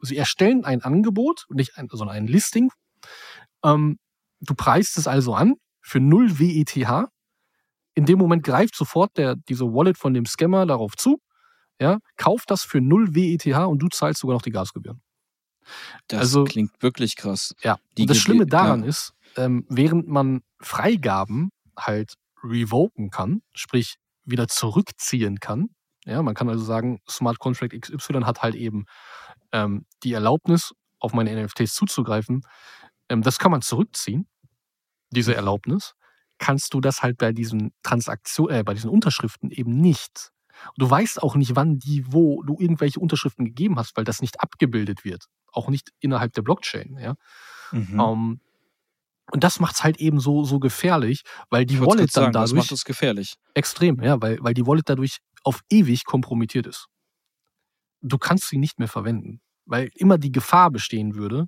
[0.00, 2.70] sie erstellen ein Angebot, nicht ein, sondern ein Listing.
[3.64, 3.98] Ähm,
[4.40, 7.08] du preist es also an für 0 WETH.
[7.94, 11.20] In dem Moment greift sofort der, diese Wallet von dem Scammer darauf zu,
[11.80, 15.00] ja, kauft das für 0 WETH und du zahlst sogar noch die Gasgebühren.
[16.08, 17.54] Das also, klingt wirklich krass.
[17.62, 18.88] Ja, die und das Schlimme daran ja.
[18.88, 25.70] ist, ähm, während man Freigaben halt revoken kann, sprich wieder zurückziehen kann,
[26.08, 28.86] ja, man kann also sagen, Smart Contract XY hat halt eben
[29.52, 32.42] ähm, die Erlaubnis, auf meine NFTs zuzugreifen.
[33.08, 34.26] Ähm, das kann man zurückziehen,
[35.10, 35.94] diese Erlaubnis.
[36.38, 40.30] Kannst du das halt bei diesen Transaktionen, äh, bei diesen Unterschriften eben nicht.
[40.76, 44.40] Du weißt auch nicht, wann die, wo du irgendwelche Unterschriften gegeben hast, weil das nicht
[44.40, 46.96] abgebildet wird auch nicht innerhalb der Blockchain.
[46.98, 47.14] Ja?
[47.72, 48.00] Mhm.
[48.00, 48.40] Um, ähm,
[49.30, 52.50] und das macht es halt eben so, so gefährlich, weil die Wallet dann sagen, dadurch.
[52.50, 53.34] Das macht es gefährlich.
[53.52, 56.86] Extrem, ja, weil, weil die Wallet dadurch auf ewig kompromittiert ist.
[58.00, 61.46] Du kannst sie nicht mehr verwenden, weil immer die Gefahr bestehen würde,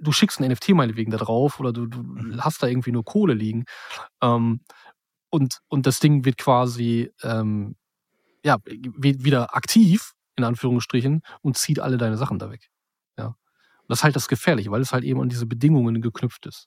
[0.00, 2.44] du schickst ein NFT meinetwegen da drauf oder du, du mhm.
[2.44, 3.64] hast da irgendwie nur Kohle liegen
[4.22, 4.60] ähm,
[5.30, 7.76] und, und das Ding wird quasi ähm,
[8.44, 12.70] ja, wieder aktiv in Anführungsstrichen, und zieht alle deine Sachen da weg.
[13.18, 13.26] Ja.
[13.26, 13.36] Und
[13.88, 16.66] das ist halt das Gefährliche, weil es halt eben an diese Bedingungen geknüpft ist.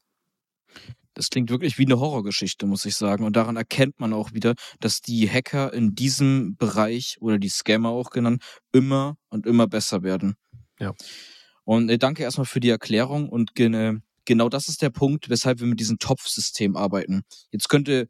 [1.14, 3.26] Das klingt wirklich wie eine Horrorgeschichte, muss ich sagen.
[3.26, 7.90] Und daran erkennt man auch wieder, dass die Hacker in diesem Bereich oder die Scammer
[7.90, 10.36] auch genannt immer und immer besser werden.
[10.80, 10.94] Ja.
[11.66, 15.68] Und äh, danke erstmal für die Erklärung und genau das ist der Punkt, weshalb wir
[15.68, 17.24] mit diesem Topfsystem arbeiten.
[17.52, 18.08] Jetzt könnte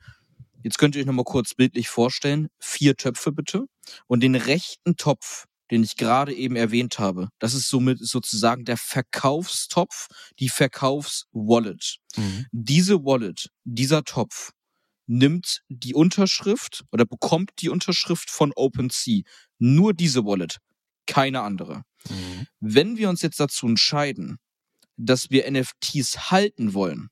[0.64, 2.48] Jetzt könnt ihr euch nochmal kurz bildlich vorstellen.
[2.60, 3.66] Vier Töpfe bitte.
[4.08, 7.30] Und den rechten Topf, den ich gerade eben erwähnt habe.
[7.40, 10.08] Das ist somit sozusagen der Verkaufstopf,
[10.38, 11.98] die Verkaufswallet.
[12.18, 12.46] Mhm.
[12.52, 14.52] Diese Wallet, dieser Topf,
[15.08, 19.22] nimmt die Unterschrift oder bekommt die Unterschrift von OpenSea.
[19.60, 20.58] Nur diese Wallet,
[21.08, 21.84] keine andere.
[22.10, 22.48] Mhm.
[22.60, 24.38] Wenn wir uns jetzt dazu entscheiden,
[24.98, 27.10] dass wir NFTs halten wollen,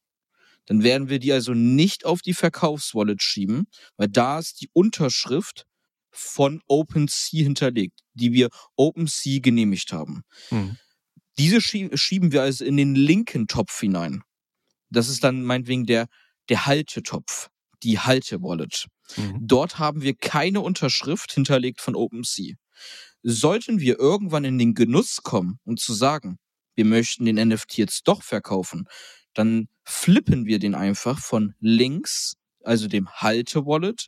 [0.66, 3.68] dann werden wir die also nicht auf die Verkaufswallet schieben,
[3.98, 5.66] weil da ist die Unterschrift
[6.12, 10.24] von OpenSea hinterlegt, die wir OpenSea genehmigt haben.
[10.50, 10.78] Mhm.
[11.38, 14.24] Diese schieben wir also in den linken Topf hinein.
[14.90, 16.08] Das ist dann meinetwegen der,
[16.50, 17.50] der Haltetopf,
[17.84, 18.88] die Halte-Wallet.
[19.16, 19.38] Mhm.
[19.42, 22.56] Dort haben wir keine Unterschrift hinterlegt von OpenSea.
[23.24, 26.40] Sollten wir irgendwann in den Genuss kommen und zu sagen,
[26.76, 28.88] wir möchten den NFT jetzt doch verkaufen,
[29.34, 34.08] dann flippen wir den einfach von links, also dem Halte-Wallet,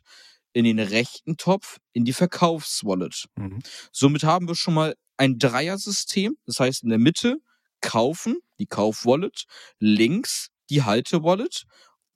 [0.52, 3.26] in den rechten Topf in die Verkaufswallet.
[3.36, 3.60] Mhm.
[3.92, 6.36] Somit haben wir schon mal ein Dreier-System.
[6.46, 7.38] Das heißt, in der Mitte
[7.80, 9.44] kaufen, die Kaufwallet,
[9.78, 11.64] links die Halte-Wallet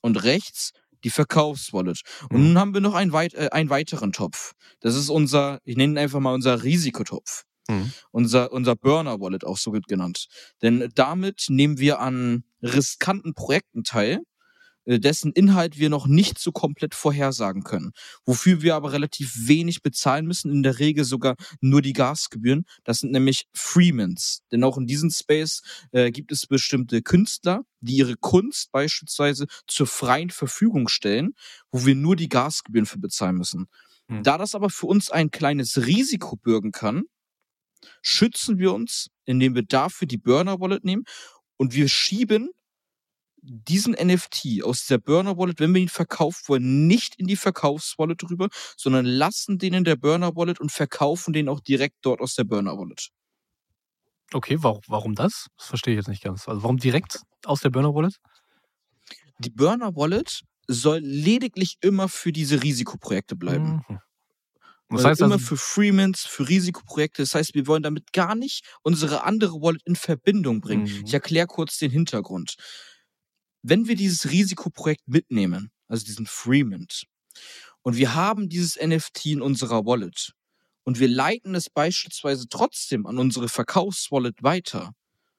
[0.03, 0.73] und rechts
[1.05, 2.01] die Verkaufswallet.
[2.31, 2.47] Und mhm.
[2.49, 4.53] nun haben wir noch einen, weit, äh, einen weiteren Topf.
[4.81, 7.45] Das ist unser, ich nenne ihn einfach mal unser Risikotopf.
[7.69, 7.93] Mhm.
[8.13, 10.27] Unser, unser Burner-Wallet auch so genannt.
[10.63, 14.21] Denn damit nehmen wir an riskanten Projekten teil,
[14.87, 17.93] dessen Inhalt wir noch nicht so komplett vorhersagen können.
[18.25, 22.65] Wofür wir aber relativ wenig bezahlen müssen, in der Regel sogar nur die Gasgebühren.
[22.85, 24.43] Das sind nämlich Freemans.
[24.53, 29.87] Denn auch in diesem Space äh, gibt es bestimmte Künstler, die ihre Kunst beispielsweise zur
[29.87, 31.35] freien Verfügung stellen,
[31.71, 33.67] wo wir nur die Gasgebühren für bezahlen müssen.
[34.09, 34.23] Hm.
[34.23, 37.05] Da das aber für uns ein kleines Risiko bürgen kann,
[38.03, 41.05] schützen wir uns, indem wir dafür die Burner Wallet nehmen
[41.57, 42.51] und wir schieben
[43.47, 48.23] diesen NFT aus der Burner Wallet, wenn wir ihn verkaufen wollen, nicht in die Verkaufswallet
[48.25, 52.35] rüber, sondern lassen den in der Burner Wallet und verkaufen den auch direkt dort aus
[52.35, 53.11] der Burner Wallet.
[54.33, 55.47] Okay, warum, warum das?
[55.57, 56.49] Das verstehe ich jetzt nicht ganz.
[56.49, 58.17] Also warum direkt aus der Burner Wallet?
[59.39, 63.85] Die Burner Wallet soll lediglich immer für diese Risikoprojekte bleiben.
[63.89, 64.01] Mhm.
[64.89, 67.23] Das heißt immer also, für Freemans, für Risikoprojekte.
[67.23, 70.85] Das heißt, wir wollen damit gar nicht unsere andere Wallet in Verbindung bringen.
[70.85, 71.03] Mhm.
[71.05, 72.57] Ich erkläre kurz den Hintergrund
[73.69, 77.05] wenn wir dieses Risikoprojekt mitnehmen, also diesen Freemint,
[77.83, 80.33] und wir haben dieses NFT in unserer Wallet
[80.85, 84.93] und wir leiten es beispielsweise trotzdem an unsere Verkaufswallet weiter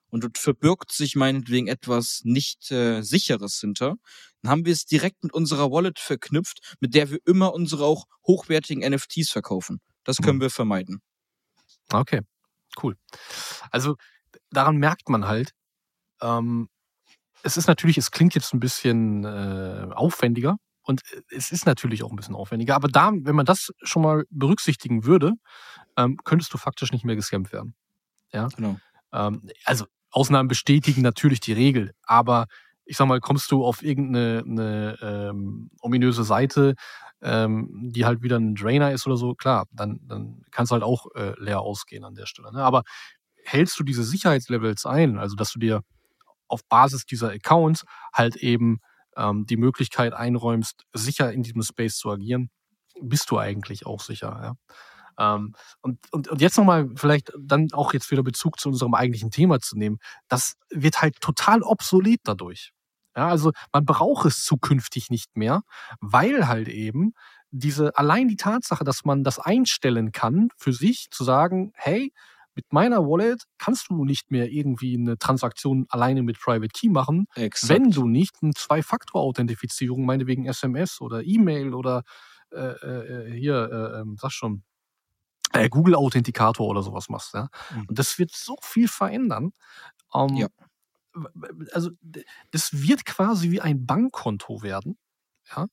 [0.09, 3.95] und dort verbirgt sich meinetwegen etwas nicht äh, sicheres hinter,
[4.41, 8.05] dann haben wir es direkt mit unserer Wallet verknüpft, mit der wir immer unsere auch
[8.25, 9.79] hochwertigen NFTs verkaufen.
[10.03, 10.41] Das können mhm.
[10.41, 11.01] wir vermeiden.
[11.91, 12.21] Okay,
[12.83, 12.97] cool.
[13.71, 13.95] Also
[14.49, 15.51] daran merkt man halt,
[16.21, 16.69] ähm,
[17.43, 22.03] es ist natürlich, es klingt jetzt ein bisschen äh, aufwendiger und äh, es ist natürlich
[22.03, 25.33] auch ein bisschen aufwendiger, aber da, wenn man das schon mal berücksichtigen würde,
[25.95, 27.75] ähm, könntest du faktisch nicht mehr gescampt werden.
[28.31, 28.77] Ja, genau.
[29.13, 32.47] Ähm, also Ausnahmen bestätigen natürlich die Regel, aber
[32.85, 36.75] ich sag mal, kommst du auf irgendeine eine, ähm, ominöse Seite,
[37.21, 40.83] ähm, die halt wieder ein Drainer ist oder so, klar, dann, dann kannst du halt
[40.83, 42.51] auch äh, leer ausgehen an der Stelle.
[42.53, 42.63] Ne?
[42.63, 42.83] Aber
[43.43, 45.81] hältst du diese Sicherheitslevels ein, also dass du dir
[46.47, 47.83] auf Basis dieser Accounts
[48.13, 48.79] halt eben
[49.15, 52.49] ähm, die Möglichkeit einräumst, sicher in diesem Space zu agieren,
[53.01, 54.55] bist du eigentlich auch sicher.
[55.17, 55.33] Ja?
[55.35, 59.31] Ähm, und, und, und jetzt nochmal vielleicht dann auch jetzt wieder Bezug zu unserem eigentlichen
[59.31, 59.97] Thema zu nehmen.
[60.27, 62.71] Das wird halt total obsolet dadurch.
[63.15, 65.63] Ja, also man braucht es zukünftig nicht mehr,
[65.99, 67.13] weil halt eben
[67.49, 72.13] diese, allein die Tatsache, dass man das einstellen kann für sich, zu sagen, hey,
[72.57, 77.27] mit meiner Wallet kannst du nicht mehr irgendwie eine Transaktion alleine mit Private Key machen,
[77.35, 77.71] Exakt.
[77.71, 82.01] wenn du nicht eine Zwei-Faktor-Authentifizierung, meinetwegen SMS oder E-Mail oder
[82.51, 84.63] äh, äh, hier, äh, ähm, sag schon,
[85.53, 87.35] äh, Google-Authentikator oder sowas machst.
[87.35, 87.49] Ja?
[87.73, 87.85] Mhm.
[87.89, 89.53] Und das wird so viel verändern.
[90.13, 90.47] Ähm, ja
[91.73, 91.89] also
[92.51, 94.97] das wird quasi wie ein Bankkonto werden.
[95.49, 95.67] Ja?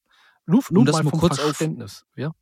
[0.47, 2.05] Nur, nur um das mal, mal kurz Verständnis.
[2.11, 2.33] Auf, ja?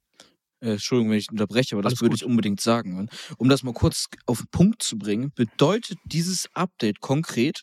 [0.63, 2.21] Äh, Entschuldigung, wenn ich unterbreche, aber Alles das würde gut.
[2.21, 3.09] ich unbedingt sagen.
[3.37, 7.63] Um das mal kurz auf den Punkt zu bringen, bedeutet dieses Update konkret,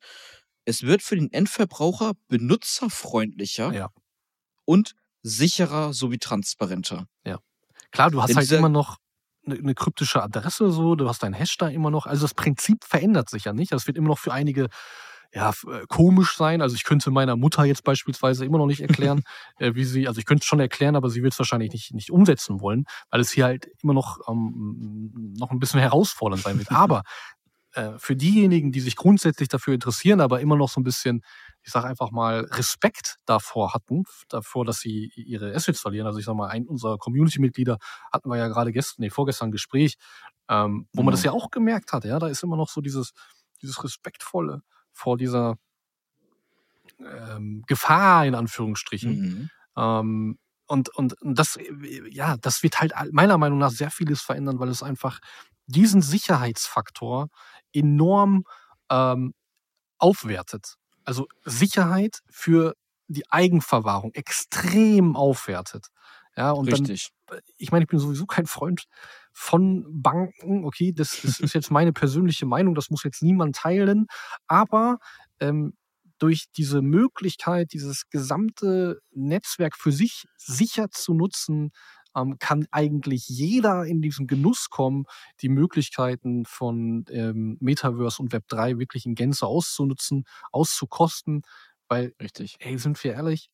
[0.66, 3.90] es wird für den Endverbraucher benutzerfreundlicher ja.
[4.66, 7.08] und sicherer sowie transparenter.
[7.26, 7.40] Ja.
[7.92, 8.98] Klar, du hast Denn halt immer noch
[9.46, 12.06] eine, eine kryptische Adresse so, du hast deinen Hash da immer noch.
[12.06, 13.72] Also das Prinzip verändert sich ja nicht.
[13.72, 14.68] Das wird immer noch für einige
[15.34, 16.62] ja, äh, komisch sein.
[16.62, 19.24] Also ich könnte meiner Mutter jetzt beispielsweise immer noch nicht erklären,
[19.60, 21.94] äh, wie sie, also ich könnte es schon erklären, aber sie wird es wahrscheinlich nicht,
[21.94, 26.58] nicht umsetzen wollen, weil es hier halt immer noch, ähm, noch ein bisschen herausfordernd sein
[26.58, 26.72] wird.
[26.72, 27.04] Aber
[27.74, 31.22] äh, für diejenigen, die sich grundsätzlich dafür interessieren, aber immer noch so ein bisschen,
[31.62, 36.08] ich sage einfach mal, Respekt davor hatten, davor, dass sie ihre Assets verlieren.
[36.08, 37.78] Also ich sage mal, ein unserer Community-Mitglieder
[38.12, 39.96] hatten wir ja gerade gestern, nee, vorgestern ein Gespräch,
[40.50, 43.12] ähm, wo man das ja auch gemerkt hat, ja, da ist immer noch so dieses,
[43.62, 44.64] dieses Respektvolle
[45.00, 45.58] vor dieser
[47.00, 49.20] ähm, Gefahr in Anführungsstrichen.
[49.20, 49.50] Mhm.
[49.78, 51.58] Ähm, und, und das,
[52.12, 55.20] ja, das wird halt meiner Meinung nach sehr vieles verändern, weil es einfach
[55.66, 57.30] diesen Sicherheitsfaktor
[57.74, 58.44] enorm
[58.92, 59.34] ähm,
[59.98, 60.76] aufwertet.
[61.06, 62.76] Also Sicherheit für
[63.08, 65.88] die Eigenverwahrung extrem aufwertet.
[66.36, 67.12] Ja, und Richtig.
[67.26, 68.84] dann, ich meine, ich bin sowieso kein Freund
[69.32, 70.66] von Banken.
[70.66, 74.08] Okay, das, das ist jetzt meine persönliche Meinung, das muss jetzt niemand teilen.
[74.48, 75.00] Aber
[75.40, 75.74] ähm,
[76.20, 81.72] durch diese Möglichkeit, dieses gesamte Netzwerk für sich sicher zu nutzen,
[82.16, 85.06] ähm, kann eigentlich jeder in diesen Genuss kommen,
[85.42, 91.44] die Möglichkeiten von ähm, Metaverse und Web3 wirklich in Gänze auszunutzen, auszukosten.
[91.88, 92.58] Weil, Richtig.
[92.60, 93.50] ey, sind wir ehrlich,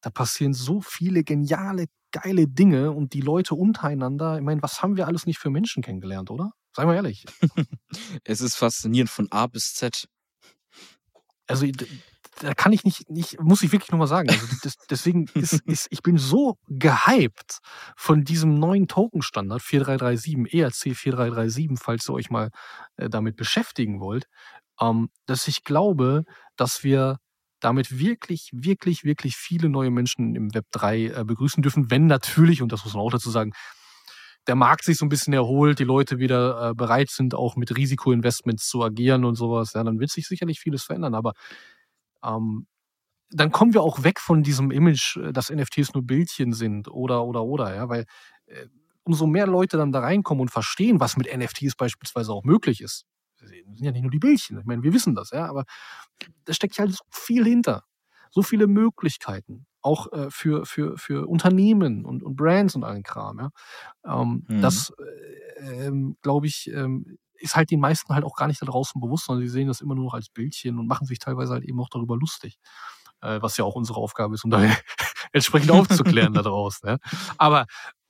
[0.00, 1.86] da passieren so viele geniale
[2.22, 5.82] geile Dinge und die Leute untereinander, ich meine, was haben wir alles nicht für Menschen
[5.82, 6.52] kennengelernt, oder?
[6.74, 7.24] Seien wir ehrlich.
[8.24, 10.08] es ist faszinierend von A bis Z.
[11.46, 11.66] Also
[12.40, 14.30] da kann ich nicht, nicht muss ich wirklich nochmal sagen.
[14.30, 17.58] Also das, deswegen ist, ist, ich bin so gehypt
[17.96, 22.50] von diesem neuen Token-Standard 4337, ERC 4337, falls ihr euch mal
[22.96, 24.26] äh, damit beschäftigen wollt,
[24.80, 26.24] ähm, dass ich glaube,
[26.56, 27.18] dass wir
[27.60, 32.62] damit wirklich, wirklich, wirklich viele neue Menschen im Web 3 äh, begrüßen dürfen, wenn natürlich,
[32.62, 33.52] und das muss man auch dazu sagen,
[34.46, 37.76] der Markt sich so ein bisschen erholt, die Leute wieder äh, bereit sind, auch mit
[37.76, 41.14] Risikoinvestments zu agieren und sowas, ja, dann wird sich sicherlich vieles verändern.
[41.14, 41.32] Aber
[42.24, 42.66] ähm,
[43.30, 47.24] dann kommen wir auch weg von diesem Image, äh, dass NFTs nur Bildchen sind oder
[47.24, 48.04] oder oder, ja, weil
[48.46, 48.66] äh,
[49.04, 53.04] umso mehr Leute dann da reinkommen und verstehen, was mit NFTs beispielsweise auch möglich ist,
[53.46, 54.58] sind ja nicht nur die Bildchen.
[54.58, 55.64] Ich meine, wir wissen das, ja, aber
[56.44, 57.84] da steckt ja halt so viel hinter.
[58.30, 59.66] So viele Möglichkeiten.
[59.80, 63.50] Auch äh, für, für, für Unternehmen und, und Brands und allen Kram, ja.
[64.04, 64.60] Ähm, mhm.
[64.60, 64.92] Das,
[65.60, 69.00] äh, ähm, glaube ich, ähm, ist halt den meisten halt auch gar nicht da draußen
[69.00, 71.64] bewusst, sondern sie sehen das immer nur noch als Bildchen und machen sich teilweise halt
[71.64, 72.58] eben auch darüber lustig.
[73.20, 74.60] Äh, was ja auch unsere Aufgabe ist, um da
[75.32, 76.88] entsprechend aufzuklären da draußen.
[76.88, 76.98] Ja.
[77.38, 77.66] Aber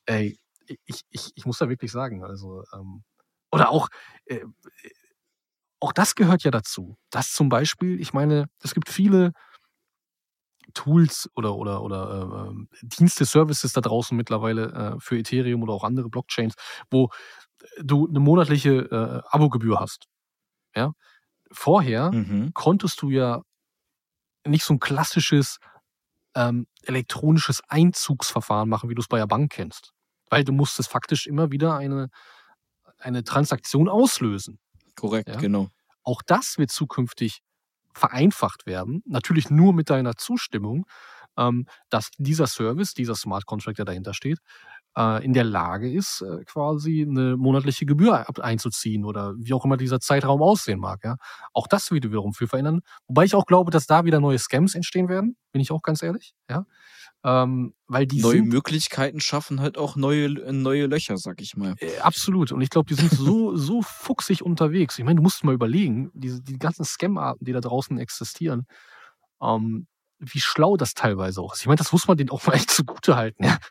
[0.07, 0.38] ey,
[0.87, 3.05] ich, ich, ich muss da wirklich sagen, also, ähm,
[3.53, 3.88] oder auch,
[4.25, 4.44] äh,
[5.81, 6.97] auch das gehört ja dazu.
[7.11, 9.33] Dass zum Beispiel, ich meine, es gibt viele
[10.75, 15.85] Tools oder, oder, oder äh, Dienste, Services da draußen mittlerweile äh, für Ethereum oder auch
[15.85, 16.55] andere Blockchains,
[16.91, 17.11] wo
[17.81, 20.07] du eine monatliche äh, Abogebühr hast.
[20.75, 20.93] Ja.
[21.53, 22.53] vorher Mhm.
[22.55, 23.43] konntest du ja
[24.47, 25.59] nicht so ein klassisches
[26.35, 29.93] ähm, elektronisches Einzugsverfahren machen, wie du es bei der Bank kennst.
[30.31, 32.09] Weil du musstest faktisch immer wieder eine,
[32.99, 34.59] eine Transaktion auslösen.
[34.97, 35.37] Korrekt, Ja.
[35.37, 35.69] genau.
[36.03, 37.41] Auch das wird zukünftig
[37.95, 40.87] vereinfacht werden, natürlich nur mit deiner Zustimmung,
[41.39, 44.39] ähm, dass dieser Service, dieser Smart Contract, der dahinter steht,
[44.97, 49.77] äh, in der Lage ist, äh, quasi eine monatliche Gebühr einzuziehen oder wie auch immer
[49.77, 51.05] dieser Zeitraum aussehen mag.
[51.05, 51.17] Ja.
[51.53, 52.81] Auch das wird wiederum viel verändern.
[53.07, 56.03] Wobei ich auch glaube, dass da wieder neue Scams entstehen werden, bin ich auch ganz
[56.03, 56.35] ehrlich.
[56.51, 56.65] Ja.
[57.27, 61.75] Ähm, weil die Neue Möglichkeiten schaffen halt auch neue, neue Löcher, sag ich mal.
[61.81, 62.53] Äh, absolut.
[62.53, 64.97] Und ich glaube, die sind so, so fuchsig unterwegs.
[64.97, 68.67] Ich meine, du musst mal überlegen, diese, die ganzen Scam-Arten, die da draußen existieren,
[69.43, 69.89] ähm,
[70.21, 71.62] wie schlau das teilweise auch ist.
[71.62, 73.45] Ich meine, das muss man denen auch mal echt zugute halten.
[73.45, 73.59] Ja?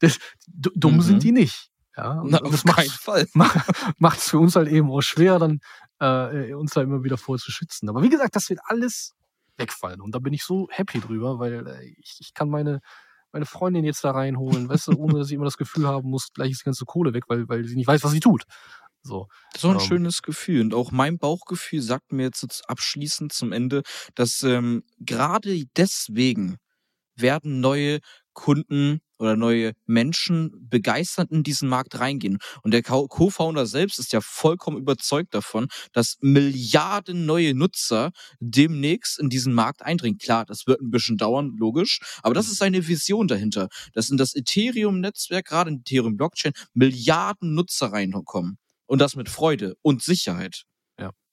[0.00, 1.00] Das, dumm Mhm.
[1.00, 1.70] sind die nicht.
[1.96, 2.22] Ja?
[2.26, 3.26] Na, auf das macht Fall.
[3.96, 5.60] macht es für uns halt eben auch schwer, dann
[5.98, 7.88] äh, uns da immer wieder vor zu schützen.
[7.88, 9.14] Aber wie gesagt, das wird alles
[9.58, 10.00] wegfallen.
[10.00, 12.80] Und da bin ich so happy drüber, weil äh, ich, ich kann meine,
[13.32, 16.32] meine Freundin jetzt da reinholen, weißt du, ohne dass ich immer das Gefühl haben muss,
[16.32, 18.44] gleich ist die ganze Kohle weg, weil, weil sie nicht weiß, was sie tut.
[19.02, 19.28] So.
[19.62, 19.80] Auch ein Ähm.
[19.80, 20.62] schönes Gefühl.
[20.62, 23.82] Und auch mein Bauchgefühl sagt mir jetzt jetzt abschließend zum Ende,
[24.14, 26.56] dass ähm, gerade deswegen
[27.16, 28.00] werden neue
[28.36, 32.38] Kunden oder neue Menschen begeistert in diesen Markt reingehen.
[32.62, 39.18] Und der Co- Co-Founder selbst ist ja vollkommen überzeugt davon, dass Milliarden neue Nutzer demnächst
[39.18, 40.18] in diesen Markt eindringen.
[40.18, 44.18] Klar, das wird ein bisschen dauern, logisch, aber das ist seine Vision dahinter, dass in
[44.18, 48.58] das Ethereum-Netzwerk, gerade in Ethereum-Blockchain, Milliarden Nutzer reinkommen.
[48.84, 50.64] Und das mit Freude und Sicherheit.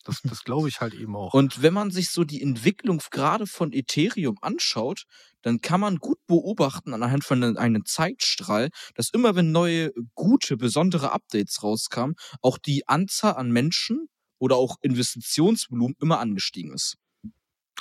[0.04, 1.34] Das, das glaube ich halt eben auch.
[1.34, 5.04] Und wenn man sich so die Entwicklung gerade von Ethereum anschaut,
[5.42, 11.12] dann kann man gut beobachten anhand von einem- Zeitstrahl, dass immer wenn neue, gute, besondere
[11.12, 14.08] Updates rauskamen, auch die Anzahl an Menschen
[14.40, 16.96] oder auch Investitionsvolumen immer angestiegen ist.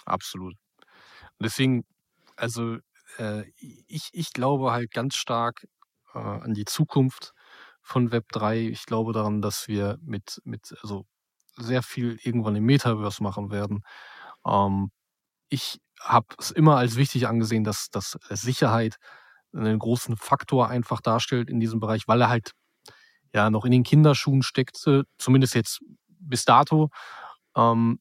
[0.05, 0.55] Absolut.
[1.39, 1.85] Und deswegen,
[2.37, 2.79] also
[3.19, 3.45] äh,
[3.87, 5.67] ich, ich glaube halt ganz stark
[6.15, 7.33] äh, an die Zukunft
[7.83, 8.61] von Web 3.
[8.69, 11.07] Ich glaube daran, dass wir mit, mit also
[11.57, 13.83] sehr viel irgendwann im Metaverse machen werden.
[14.47, 14.91] Ähm,
[15.49, 18.97] ich habe es immer als wichtig angesehen, dass, dass Sicherheit
[19.55, 22.53] einen großen Faktor einfach darstellt in diesem Bereich, weil er halt
[23.35, 26.91] ja noch in den Kinderschuhen steckt, äh, zumindest jetzt bis dato.
[27.57, 28.01] Ähm,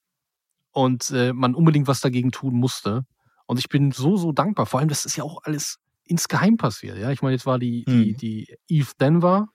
[0.71, 3.05] und äh, man unbedingt was dagegen tun musste.
[3.45, 4.65] Und ich bin so, so dankbar.
[4.65, 6.97] Vor allem, das ist ja auch alles insgeheim passiert.
[6.97, 8.17] Ja, ich meine, jetzt war die, die, Mhm.
[8.17, 9.47] die ETH Denver,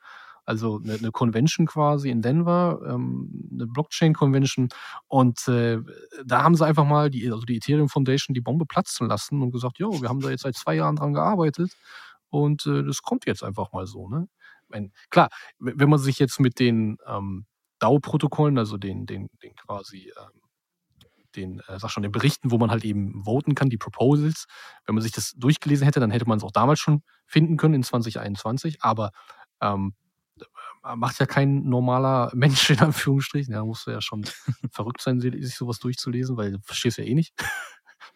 [0.46, 4.68] also eine, eine Convention quasi in Denver, ähm, eine Blockchain-Convention.
[5.08, 5.80] Und äh,
[6.24, 9.50] da haben sie einfach mal die, also die Ethereum Foundation die Bombe platzen lassen und
[9.50, 11.72] gesagt, jo, wir haben da jetzt seit zwei Jahren dran gearbeitet
[12.30, 14.08] und äh, das kommt jetzt einfach mal so.
[14.08, 14.28] Ne?
[14.68, 15.28] Meine, klar,
[15.58, 17.46] wenn man sich jetzt mit den ähm,
[17.80, 20.40] DAO-Protokollen, also den, den, den quasi ähm,
[21.36, 24.46] den, äh, sag schon, den Berichten, wo man halt eben voten kann, die Proposals.
[24.86, 27.74] Wenn man sich das durchgelesen hätte, dann hätte man es auch damals schon finden können
[27.74, 28.82] in 2021.
[28.82, 29.10] Aber
[29.60, 30.05] ähm, äh,
[30.94, 33.52] macht ja kein normaler Mensch in Anführungsstrichen.
[33.52, 34.24] Ja, musst du ja schon
[34.70, 37.34] verrückt sein, sich sowas durchzulesen, weil du verstehst ja eh nicht.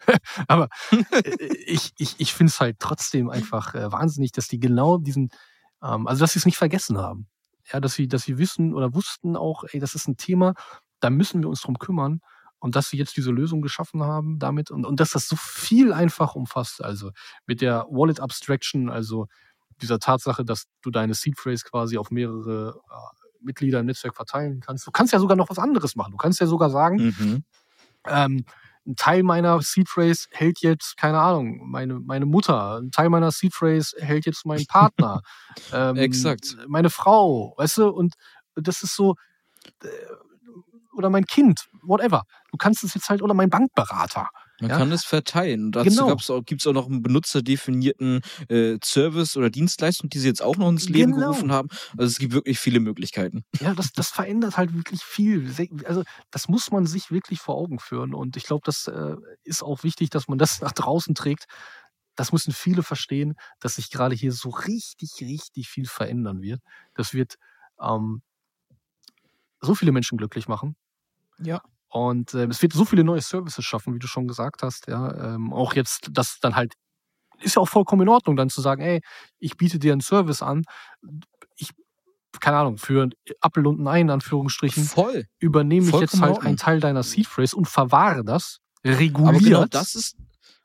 [0.49, 0.69] Aber
[1.13, 5.31] äh, ich, ich, ich finde es halt trotzdem einfach äh, wahnsinnig, dass die genau diesen,
[5.83, 7.29] ähm, also dass sie es nicht vergessen haben.
[7.73, 10.55] Ja, dass sie, dass sie wissen oder wussten auch, ey, das ist ein Thema,
[11.01, 12.21] da müssen wir uns drum kümmern.
[12.63, 15.95] Und dass sie jetzt diese Lösung geschaffen haben damit und, und dass das so viel
[15.95, 16.85] einfach umfasst.
[16.85, 17.11] Also
[17.47, 19.29] mit der Wallet Abstraction, also
[19.83, 24.61] dieser Tatsache, dass du deine Seed Phrase quasi auf mehrere äh, Mitglieder im Netzwerk verteilen
[24.61, 24.87] kannst.
[24.87, 26.13] Du kannst ja sogar noch was anderes machen.
[26.13, 27.45] Du kannst ja sogar sagen, Mhm.
[28.07, 28.45] ähm,
[28.87, 33.31] ein Teil meiner Seed Phrase hält jetzt, keine Ahnung, meine, meine Mutter, ein Teil meiner
[33.31, 35.21] Seed Phrase hält jetzt mein Partner,
[35.73, 36.57] ähm, Exakt.
[36.67, 38.15] meine Frau, weißt du, und
[38.57, 39.17] das ist so,
[39.83, 39.89] äh,
[40.97, 42.25] oder mein Kind, whatever.
[42.51, 44.29] Du kannst es jetzt halt, oder mein Bankberater.
[44.61, 44.79] Man Ja.
[44.79, 45.73] kann es verteilen.
[45.73, 46.15] Dazu Genau.
[46.31, 50.69] auch, gibt's auch noch einen benutzerdefinierten äh, Service oder Dienstleistung, die sie jetzt auch noch
[50.69, 51.21] ins Leben Genau.
[51.23, 51.69] gerufen haben.
[51.97, 53.45] Also es gibt wirklich viele Möglichkeiten.
[53.61, 55.53] Ja, das, das verändert halt wirklich viel.
[55.85, 58.15] Also, das muss man sich wirklich vor Augen führen.
[58.15, 61.45] Und ich glaube, das äh, ist auch wichtig, dass man das nach draußen trägt.
[62.17, 66.61] Das müssen viele verstehen, dass sich gerade hier so richtig, richtig viel verändern wird.
[66.95, 67.37] Das wird
[67.81, 68.23] ähm,
[69.61, 70.77] so viele Menschen glücklich machen.
[71.39, 71.63] Ja.
[71.93, 74.87] Und äh, es wird so viele neue Services schaffen, wie du schon gesagt hast.
[74.87, 76.75] Ja, ähm, auch jetzt, das dann halt
[77.41, 79.01] ist ja auch vollkommen in Ordnung, dann zu sagen, ey,
[79.39, 80.63] ich biete dir einen Service an.
[81.57, 81.71] Ich,
[82.39, 83.09] keine Ahnung, für
[83.41, 85.25] Apfel und ein Ei in Anführungsstrichen Voll.
[85.39, 89.29] übernehme ich jetzt halt einen Teil deiner Seed Phrase und verwahre das, reguliert.
[89.37, 90.17] Aber genau das ist,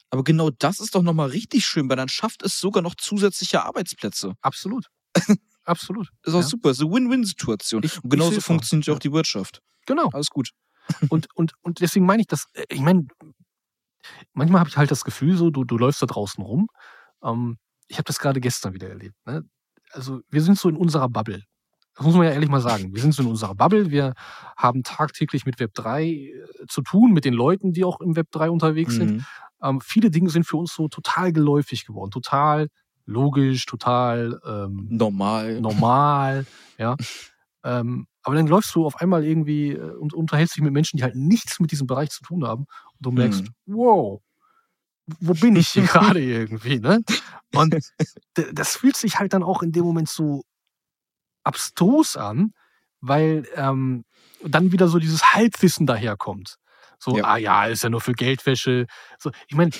[0.09, 3.63] aber genau das ist doch nochmal richtig schön, weil dann schafft es sogar noch zusätzliche
[3.63, 4.33] Arbeitsplätze.
[4.41, 4.87] Absolut.
[5.63, 6.09] Absolut.
[6.23, 6.43] Ist auch Ja.
[6.43, 6.73] super.
[6.73, 7.83] So Win-Win-Situation.
[7.83, 8.47] Und genauso seh's auch.
[8.47, 8.93] funktioniert Ja.
[8.93, 9.61] auch die Wirtschaft.
[9.87, 10.09] Genau.
[10.13, 10.49] Alles gut.
[11.09, 13.07] Und, und, und deswegen meine ich das, äh, ich meine,
[14.33, 16.67] manchmal habe ich halt das Gefühl, so, du, du läufst da draußen rum.
[17.23, 17.57] Ähm,
[17.87, 19.15] ich habe das gerade gestern wieder erlebt.
[19.25, 19.43] Ne?
[19.91, 21.43] Also, wir sind so in unserer Bubble.
[21.95, 22.93] Das muss man ja ehrlich mal sagen.
[22.93, 23.89] Wir sind so in unserer Bubble.
[23.89, 24.13] Wir
[24.57, 26.31] haben tagtäglich mit Web 3 äh,
[26.67, 28.97] zu tun, mit den Leuten, die auch im Web 3 unterwegs mhm.
[28.97, 29.25] sind.
[29.63, 32.67] Ähm, viele Dinge sind für uns so total geläufig geworden, total
[33.05, 35.61] logisch, total ähm, normal.
[35.61, 36.45] Normal,
[36.77, 36.95] ja.
[37.65, 41.03] Ähm, aber dann läufst du auf einmal irgendwie äh, und unterhältst dich mit Menschen, die
[41.03, 42.65] halt nichts mit diesem Bereich zu tun haben.
[42.93, 43.75] Und du merkst, mhm.
[43.75, 44.21] wow,
[45.19, 47.01] wo bin ich hier gerade irgendwie, ne?
[47.55, 47.75] Und
[48.35, 50.43] das fühlt sich halt dann auch in dem Moment so
[51.43, 52.53] abstrus an,
[53.01, 54.05] weil ähm,
[54.43, 56.57] dann wieder so dieses Halbwissen daherkommt.
[56.99, 57.23] So, ja.
[57.23, 58.85] ah ja, ist ja nur für Geldwäsche.
[59.17, 59.71] So, ich meine,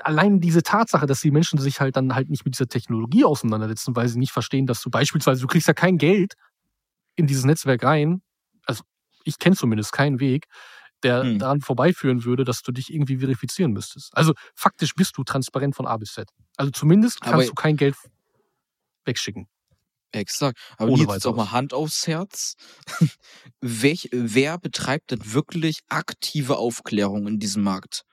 [0.00, 3.94] allein diese Tatsache, dass die Menschen sich halt dann halt nicht mit dieser Technologie auseinandersetzen,
[3.96, 6.34] weil sie nicht verstehen, dass du beispielsweise, du kriegst ja kein Geld
[7.16, 8.22] in dieses Netzwerk rein.
[8.66, 8.84] Also
[9.24, 10.46] ich kenne zumindest keinen Weg,
[11.02, 11.38] der hm.
[11.38, 14.16] daran vorbeiführen würde, dass du dich irgendwie verifizieren müsstest.
[14.16, 16.28] Also faktisch bist du transparent von A bis Z.
[16.56, 17.96] Also zumindest kannst Aber du kein Geld
[19.04, 19.48] wegschicken.
[20.12, 20.58] Exakt.
[20.76, 22.54] Aber Ohne jetzt auch mal Hand aufs Herz.
[23.60, 28.04] Welch, wer betreibt denn wirklich aktive Aufklärung in diesem Markt?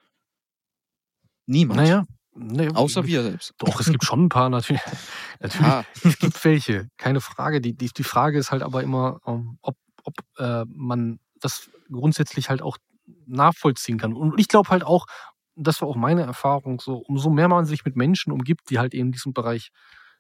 [1.46, 1.80] Niemand.
[1.80, 2.06] Naja.
[2.34, 3.54] Nee, Außer wir selbst.
[3.58, 4.82] Doch, es gibt schon ein paar natürlich.
[5.40, 5.86] natürlich ah.
[6.04, 7.60] Es gibt welche, keine Frage.
[7.60, 12.50] Die, die, die Frage ist halt aber immer, ähm, ob, ob äh, man das grundsätzlich
[12.50, 12.78] halt auch
[13.26, 14.14] nachvollziehen kann.
[14.14, 15.08] Und ich glaube halt auch,
[15.56, 18.94] das war auch meine Erfahrung, so umso mehr man sich mit Menschen umgibt, die halt
[18.94, 19.72] eben in diesem Bereich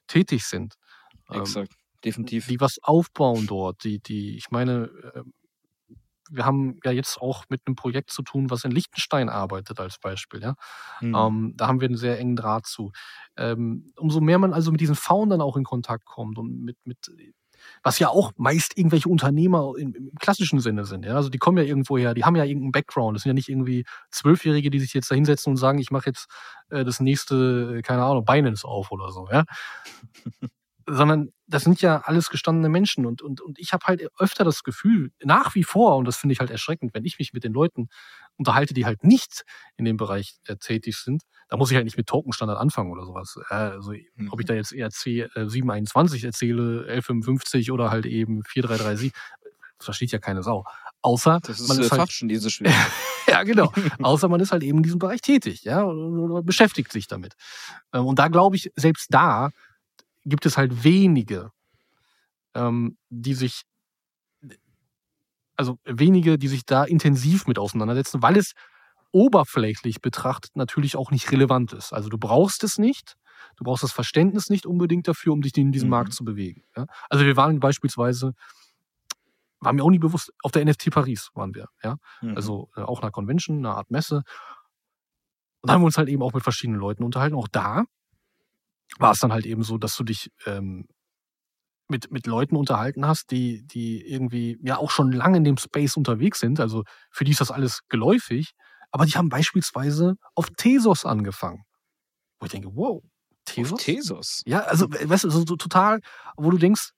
[0.08, 0.76] tätig sind,
[1.32, 2.48] ähm, Exakt, definitiv.
[2.48, 3.84] Die was aufbauen dort.
[3.84, 5.24] Die, die, ich meine, äh,
[6.32, 10.00] wir haben ja jetzt auch mit einem Projekt zu tun, was in Liechtenstein arbeitet als
[10.00, 10.42] Beispiel.
[10.42, 10.56] Ja?
[11.02, 11.16] Mhm.
[11.16, 12.92] Ähm, da haben wir einen sehr engen Draht zu.
[13.38, 17.12] Ähm, umso mehr man also mit diesen Foundern auch in Kontakt kommt und mit, mit
[17.84, 21.06] was ja auch meist irgendwelche Unternehmer im, im, klassischen Sinne sind.
[21.06, 21.16] Ja?
[21.16, 23.16] Also die kommen ja irgendwo her, die haben ja irgendeinen Background.
[23.16, 26.08] Das sind ja nicht irgendwie Zwölfjährige, die sich jetzt da hinsetzen und sagen, ich mache
[26.08, 26.28] jetzt
[26.70, 29.28] äh, das nächste, äh, keine Ahnung, Binance auf oder so.
[29.32, 29.46] Ja?
[30.88, 34.64] Sondern das sind ja alles gestandene Menschen und, und, und ich habe halt öfter das
[34.64, 37.54] Gefühl, nach wie vor, und das finde ich halt erschreckend, wenn ich mich mit den
[37.54, 37.90] Leuten
[38.38, 39.44] unterhalte, die halt nicht
[39.78, 43.06] in dem Bereich äh, tätig sind, da muss ich halt nicht mit Tokenstandard anfangen oder
[43.06, 43.38] sowas.
[43.50, 44.30] Äh, also mhm.
[44.32, 49.12] ob ich da jetzt ERC äh, 721 erzähle, L55 oder halt eben 4337,
[49.80, 50.66] versteht ja keine Sau.
[51.02, 52.62] Außer das ist, man ist halt, Fachchinesisch.
[53.28, 53.74] ja, genau.
[54.02, 57.34] Außer man ist halt eben in diesem Bereich tätig, ja, oder beschäftigt sich damit.
[57.94, 59.50] Ähm, und da glaube ich, selbst da
[60.26, 61.52] gibt es halt wenige,
[62.54, 63.64] ähm, die sich,
[65.56, 68.54] also wenige, die sich da intensiv mit auseinandersetzen, weil es
[69.12, 71.94] oberflächlich betrachtet natürlich auch nicht relevant ist.
[71.94, 73.18] Also du brauchst es nicht,
[73.58, 75.92] du brauchst das Verständnis nicht unbedingt dafür, um dich in diesem mhm.
[75.92, 76.64] Markt zu bewegen.
[76.76, 76.86] Ja?
[77.10, 78.34] Also wir waren beispielsweise,
[79.60, 81.98] war mir auch nie bewusst, auf der NFT Paris waren wir, ja.
[82.22, 82.36] Mhm.
[82.36, 84.24] Also äh, auch einer Convention, einer Art Messe.
[85.62, 87.36] Und da haben wir uns halt eben auch mit verschiedenen Leuten unterhalten.
[87.36, 87.84] Auch da
[89.00, 90.88] war es dann halt eben so, dass du dich ähm,
[91.88, 95.98] mit, mit Leuten unterhalten hast, die, die irgendwie ja auch schon lange in dem Space
[95.98, 96.60] unterwegs sind.
[96.60, 98.54] Also für die ist das alles geläufig.
[98.92, 101.64] Aber die haben beispielsweise auf Tesos angefangen.
[102.40, 103.02] Wo ich denke, wow,
[103.46, 103.74] Tesos?
[103.74, 104.42] Auf Tesos?
[104.46, 106.00] Ja, also weißt du, so, so total,
[106.38, 106.92] wo du denkst,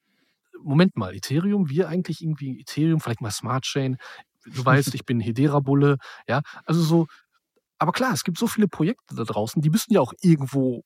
[0.63, 3.97] Moment mal, Ethereum, wir eigentlich irgendwie Ethereum, vielleicht mal Smart Chain.
[4.45, 6.41] Du weißt, ich bin Hedera-Bulle, ja.
[6.65, 7.07] Also so,
[7.77, 10.83] aber klar, es gibt so viele Projekte da draußen, die müssen ja auch irgendwo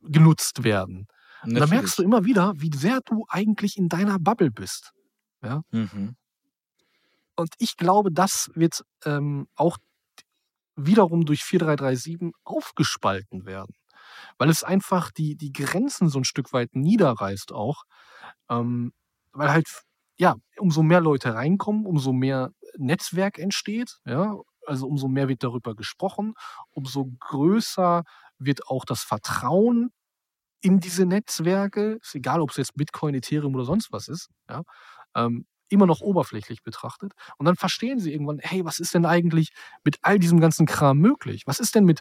[0.00, 1.06] genutzt werden.
[1.44, 4.92] Und da merkst du immer wieder, wie sehr du eigentlich in deiner Bubble bist.
[5.42, 5.62] Ja?
[5.70, 6.16] Mhm.
[7.36, 9.78] Und ich glaube, das wird ähm, auch
[10.74, 13.74] wiederum durch 4337 aufgespalten werden.
[14.38, 17.84] Weil es einfach die, die Grenzen so ein Stück weit niederreißt auch.
[18.48, 18.92] Ähm,
[19.32, 19.68] weil halt,
[20.16, 24.34] ja, umso mehr Leute reinkommen, umso mehr Netzwerk entsteht, ja,
[24.66, 26.34] also umso mehr wird darüber gesprochen,
[26.70, 28.02] umso größer
[28.38, 29.90] wird auch das Vertrauen
[30.60, 34.62] in diese Netzwerke, ist egal, ob es jetzt Bitcoin, Ethereum oder sonst was ist, ja,
[35.14, 37.12] ähm, immer noch oberflächlich betrachtet.
[37.36, 39.50] Und dann verstehen sie irgendwann, hey, was ist denn eigentlich
[39.84, 41.42] mit all diesem ganzen Kram möglich?
[41.46, 42.00] Was ist denn mit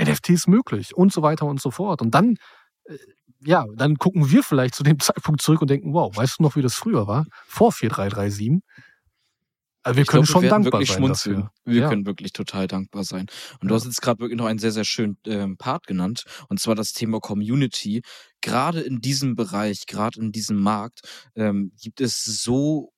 [0.00, 0.96] NFTs möglich?
[0.96, 2.02] Und so weiter und so fort.
[2.02, 2.36] Und dann,
[2.84, 2.98] äh,
[3.40, 6.56] ja, dann gucken wir vielleicht zu dem Zeitpunkt zurück und denken, wow, weißt du noch,
[6.56, 7.26] wie das früher war?
[7.46, 8.62] Vor 4337.
[9.86, 11.36] Also wir ich können glaub, schon wir dankbar sein schmunzeln.
[11.42, 11.50] Dafür.
[11.64, 11.88] Wir ja.
[11.88, 13.26] können wirklich total dankbar sein.
[13.60, 13.68] Und ja.
[13.68, 16.74] du hast jetzt gerade wirklich noch einen sehr, sehr schönen ähm, Part genannt, und zwar
[16.74, 18.02] das Thema Community.
[18.40, 21.02] Gerade in diesem Bereich, gerade in diesem Markt,
[21.36, 22.90] ähm, gibt es so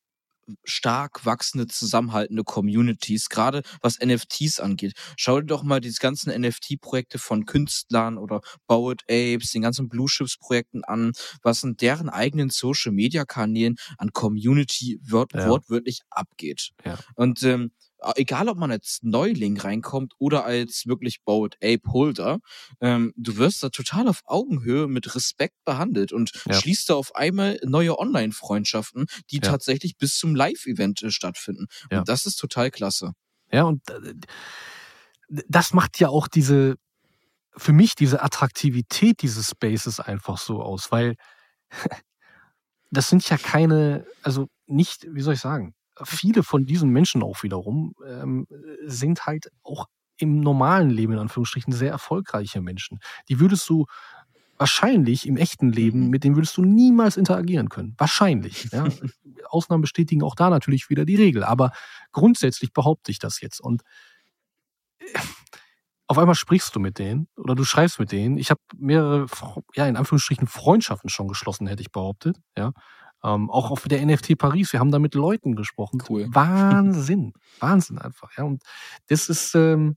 [0.65, 4.95] stark wachsende, zusammenhaltende Communities, gerade was NFTs angeht.
[5.17, 10.09] Schau dir doch mal diese ganzen NFT-Projekte von Künstlern oder Bowed Apes, den ganzen Blue
[10.09, 15.49] Ships-Projekten an, was in deren eigenen Social-Media-Kanälen an Community wort ja.
[15.49, 16.71] wortwörtlich abgeht.
[16.85, 16.99] Ja.
[17.15, 17.73] Und ähm,
[18.17, 22.39] egal ob man als Neuling reinkommt oder als wirklich Boat Ape Holder,
[22.81, 26.55] ähm, du wirst da total auf Augenhöhe mit Respekt behandelt und ja.
[26.55, 29.43] schließt da auf einmal neue Online-Freundschaften, die ja.
[29.43, 31.67] tatsächlich bis zum Live-Event äh, stattfinden.
[31.91, 32.01] Ja.
[32.01, 33.13] Und das ist total klasse.
[33.51, 34.15] Ja, und äh,
[35.49, 36.77] das macht ja auch diese,
[37.57, 41.17] für mich diese Attraktivität dieses Spaces einfach so aus, weil
[42.91, 45.75] das sind ja keine, also nicht, wie soll ich sagen,
[46.05, 48.47] viele von diesen Menschen auch wiederum ähm,
[48.85, 49.87] sind halt auch
[50.17, 52.99] im normalen Leben, in Anführungsstrichen, sehr erfolgreiche Menschen.
[53.29, 53.87] Die würdest du
[54.59, 56.11] wahrscheinlich im echten Leben, mhm.
[56.11, 57.95] mit denen würdest du niemals interagieren können.
[57.97, 58.69] Wahrscheinlich.
[58.73, 58.89] Ja.
[59.49, 61.45] Ausnahmen bestätigen auch da natürlich wieder die Regel.
[61.45, 61.71] Aber
[62.13, 63.61] grundsätzlich behaupte ich das jetzt.
[63.61, 63.83] Und
[64.99, 65.19] äh,
[66.09, 68.39] auf einmal sprichst du mit denen oder du schreibst mit denen.
[68.39, 69.27] Ich habe mehrere,
[69.75, 72.39] ja, in Anführungsstrichen Freundschaften schon geschlossen, hätte ich behauptet.
[72.57, 72.73] Ja.
[73.29, 76.03] Ähm, auch auf der NFT Paris, wir haben da mit Leuten gesprochen.
[76.09, 76.29] Cool.
[76.33, 77.33] Wahnsinn.
[77.61, 78.37] Wahnsinn einfach.
[78.37, 78.45] Ja.
[78.45, 78.63] Und
[79.09, 79.97] das ist, ähm,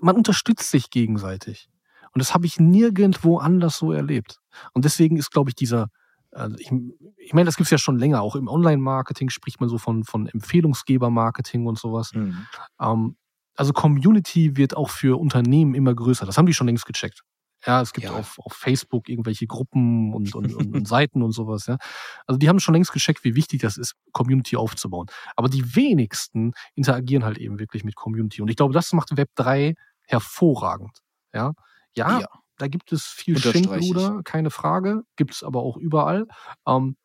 [0.00, 1.68] man unterstützt sich gegenseitig.
[2.12, 4.40] Und das habe ich nirgendwo anders so erlebt.
[4.72, 5.88] Und deswegen ist, glaube ich, dieser,
[6.32, 6.72] also ich,
[7.18, 8.22] ich meine, das gibt es ja schon länger.
[8.22, 12.12] Auch im Online-Marketing spricht man so von, von Empfehlungsgeber-Marketing und sowas.
[12.14, 12.46] Mhm.
[12.80, 13.16] Ähm,
[13.54, 16.26] also Community wird auch für Unternehmen immer größer.
[16.26, 17.22] Das haben die schon längst gecheckt.
[17.66, 18.12] Ja, es gibt ja.
[18.12, 21.66] Auf, auf Facebook irgendwelche Gruppen und, und, und, und Seiten und sowas.
[21.66, 21.78] Ja.
[22.26, 25.06] Also die haben schon längst gecheckt, wie wichtig das ist, Community aufzubauen.
[25.34, 28.40] Aber die wenigsten interagieren halt eben wirklich mit Community.
[28.40, 30.98] Und ich glaube, das macht Web 3 hervorragend.
[31.34, 31.52] Ja,
[31.96, 32.26] ja, ja.
[32.58, 35.02] da gibt es viel Schindluder, keine Frage.
[35.16, 36.26] Gibt es aber auch überall.
[36.66, 36.96] Ähm,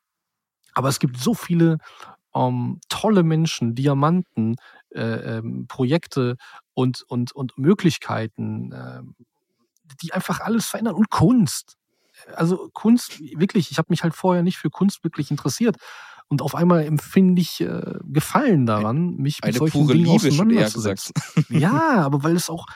[0.74, 1.80] aber es gibt so viele
[2.36, 4.56] ähm, tolle Menschen, Diamanten,
[4.90, 6.38] äh, ähm, Projekte
[6.74, 9.02] und, und, und Möglichkeiten, äh,
[10.02, 10.96] die einfach alles verändern.
[10.96, 11.78] Und Kunst.
[12.36, 15.78] Also Kunst, wirklich, ich habe mich halt vorher nicht für Kunst wirklich interessiert.
[16.28, 20.28] Und auf einmal empfinde ich äh, Gefallen daran, mich Eine mit solchen pure Dingen Liebe
[20.28, 21.14] auseinanderzusetzen.
[21.50, 22.68] Ja, aber weil es auch,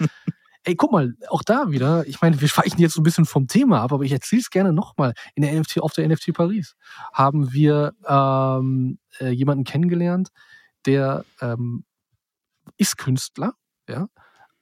[0.63, 3.47] ey, guck mal, auch da wieder, ich meine, wir schweichen jetzt so ein bisschen vom
[3.47, 5.13] Thema ab, aber ich erzähle es gerne nochmal.
[5.35, 6.75] In der NFT, auf der NFT Paris
[7.13, 10.31] haben wir ähm, äh, jemanden kennengelernt,
[10.85, 11.85] der ähm,
[12.75, 13.53] ist Künstler,
[13.87, 14.07] ja,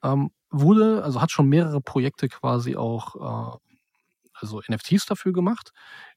[0.04, 0.30] ähm,
[0.60, 3.58] wurde, also hat schon mehrere Projekte quasi auch, äh,
[4.34, 5.72] also NFTs dafür gemacht,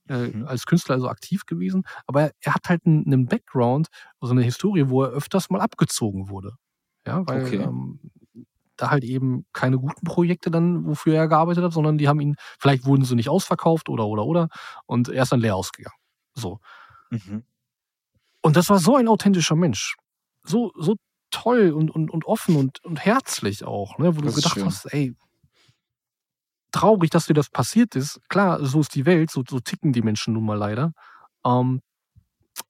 [0.10, 0.48] äh, mhm.
[0.48, 3.88] als Künstler also aktiv gewesen, aber er, er hat halt einen, einen, Background,
[4.20, 6.54] also eine Historie, wo er öfters mal abgezogen wurde.
[7.06, 7.58] Ja, weil okay.
[7.58, 8.00] ähm,
[8.76, 12.36] da halt eben keine guten Projekte dann, wofür er gearbeitet hat, sondern die haben ihn,
[12.60, 14.50] vielleicht wurden sie nicht ausverkauft oder oder oder
[14.86, 15.98] und er ist dann leer ausgegangen.
[16.34, 16.60] So.
[17.10, 17.44] Mhm.
[18.42, 19.96] Und das war so ein authentischer Mensch.
[20.44, 20.96] So, so
[21.32, 24.16] toll und, und, und offen und, und herzlich auch, ne?
[24.16, 25.16] wo das du gedacht hast, ey,
[26.72, 28.22] traurig, dass dir das passiert ist.
[28.30, 30.94] Klar, so ist die Welt, so, so ticken die Menschen nun mal leider.
[31.46, 31.82] Ähm,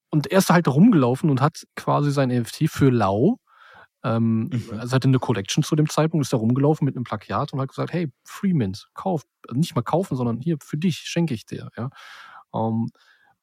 [0.09, 3.39] und er ist halt rumgelaufen und hat quasi sein NFT für Lau,
[4.03, 4.79] ähm, mhm.
[4.79, 7.69] also hatte eine Collection zu dem Zeitpunkt, ist da rumgelaufen mit einem Plakat und hat
[7.69, 11.69] gesagt, hey, Freemint, kauf, also nicht mal kaufen, sondern hier, für dich schenke ich dir.
[11.75, 11.89] Ja?
[12.53, 12.89] Ähm,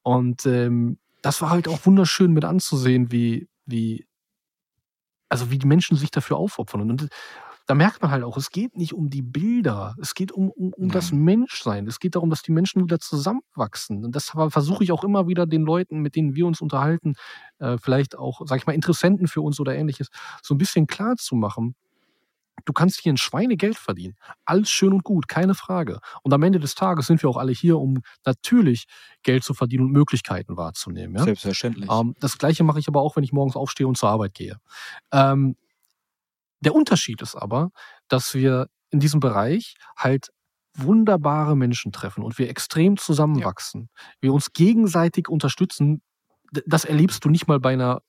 [0.03, 4.07] und ähm, das war halt auch wunderschön mit anzusehen, wie, wie
[5.29, 6.91] also wie die Menschen sich dafür aufopfern.
[6.91, 7.09] Und
[7.67, 10.73] da merkt man halt auch, es geht nicht um die Bilder, es geht um, um,
[10.75, 11.87] um das Menschsein.
[11.87, 14.05] Es geht darum, dass die Menschen wieder zusammenwachsen.
[14.05, 17.15] Und das versuche ich auch immer wieder den Leuten, mit denen wir uns unterhalten,
[17.59, 20.09] äh, vielleicht auch, sag ich mal, Interessenten für uns oder ähnliches,
[20.43, 21.75] so ein bisschen klar zu machen,
[22.65, 24.15] Du kannst hier ein Schweinegeld verdienen.
[24.45, 25.99] Alles schön und gut, keine Frage.
[26.23, 28.85] Und am Ende des Tages sind wir auch alle hier, um natürlich
[29.23, 31.17] Geld zu verdienen und Möglichkeiten wahrzunehmen.
[31.17, 31.25] Ja?
[31.25, 31.91] Selbstverständlich.
[31.91, 34.59] Ähm, das Gleiche mache ich aber auch, wenn ich morgens aufstehe und zur Arbeit gehe.
[35.13, 35.57] Ähm,
[36.61, 37.71] der Unterschied ist aber,
[38.09, 40.31] dass wir in diesem Bereich halt
[40.77, 43.89] wunderbare Menschen treffen und wir extrem zusammenwachsen.
[43.93, 44.13] Ja.
[44.21, 46.03] Wir uns gegenseitig unterstützen.
[46.67, 48.03] Das erlebst du nicht mal bei einer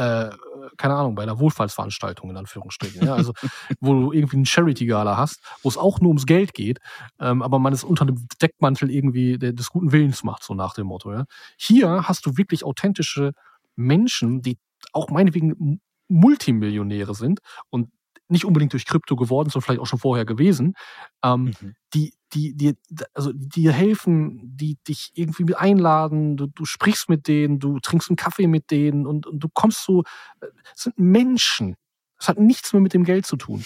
[0.00, 0.30] äh,
[0.78, 3.04] keine Ahnung, bei einer Wohlfahrtsveranstaltung in Anführungsstrichen.
[3.04, 3.14] Ja?
[3.14, 3.32] Also,
[3.80, 6.78] wo du irgendwie einen Charity-Gala hast, wo es auch nur ums Geld geht,
[7.18, 10.86] ähm, aber man es unter dem Deckmantel irgendwie des guten Willens macht, so nach dem
[10.86, 11.12] Motto.
[11.12, 11.24] Ja?
[11.58, 13.32] Hier hast du wirklich authentische
[13.76, 14.58] Menschen, die
[14.92, 17.90] auch meinetwegen Multimillionäre sind und
[18.30, 20.74] nicht unbedingt durch Krypto geworden, sondern vielleicht auch schon vorher gewesen,
[21.22, 21.74] ähm, mhm.
[21.94, 22.74] die, die, die,
[23.14, 28.08] also dir helfen, die dich irgendwie mit einladen, du, du sprichst mit denen, du trinkst
[28.08, 30.02] einen Kaffee mit denen und, und du kommst so,
[30.40, 31.76] äh, es sind Menschen.
[32.18, 33.64] Es hat nichts mehr mit dem Geld zu tun.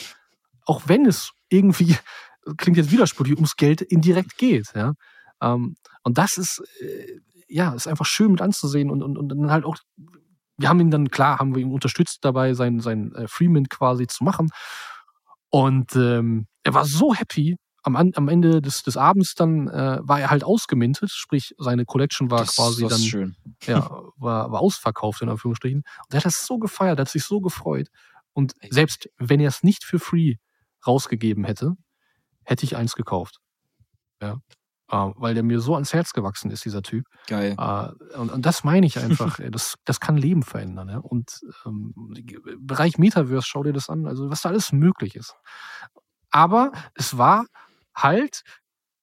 [0.65, 1.97] Auch wenn es irgendwie,
[2.57, 4.95] klingt jetzt widersprüchlich, ums Geld indirekt geht, ja.
[5.41, 9.51] Ähm, und das ist, äh, ja, ist einfach schön mit anzusehen und, und, und dann
[9.51, 9.77] halt auch,
[10.57, 14.07] wir haben ihn dann, klar, haben wir ihn unterstützt dabei, sein, sein äh, Freeman quasi
[14.07, 14.51] zu machen.
[15.51, 17.57] Und ähm, er war so happy.
[17.87, 22.31] Am, am Ende des, des Abends dann äh, war er halt ausgemintet, sprich seine Collection
[22.31, 23.37] war Das- quasi das dann schön.
[23.67, 25.81] ja, war, war ausverkauft in Anführungsstrichen.
[25.81, 27.89] Und er hat das so gefeiert, er hat sich so gefreut.
[28.33, 30.37] Und selbst wenn er es nicht für free
[30.87, 31.77] rausgegeben hätte,
[32.45, 33.39] hätte ich eins gekauft.
[34.23, 34.39] Ja.
[34.95, 37.05] Äh, weil der mir so ans Herz gewachsen ist, dieser Typ.
[37.27, 37.57] Geil.
[37.59, 39.41] Äh, und, und das meine ich einfach.
[39.51, 40.89] das, das kann Leben verändern.
[40.89, 40.99] Ja?
[40.99, 45.35] Und ähm, im Bereich Metaverse, schau dir das an, also was da alles möglich ist.
[46.31, 47.47] Aber es war
[47.97, 48.43] halt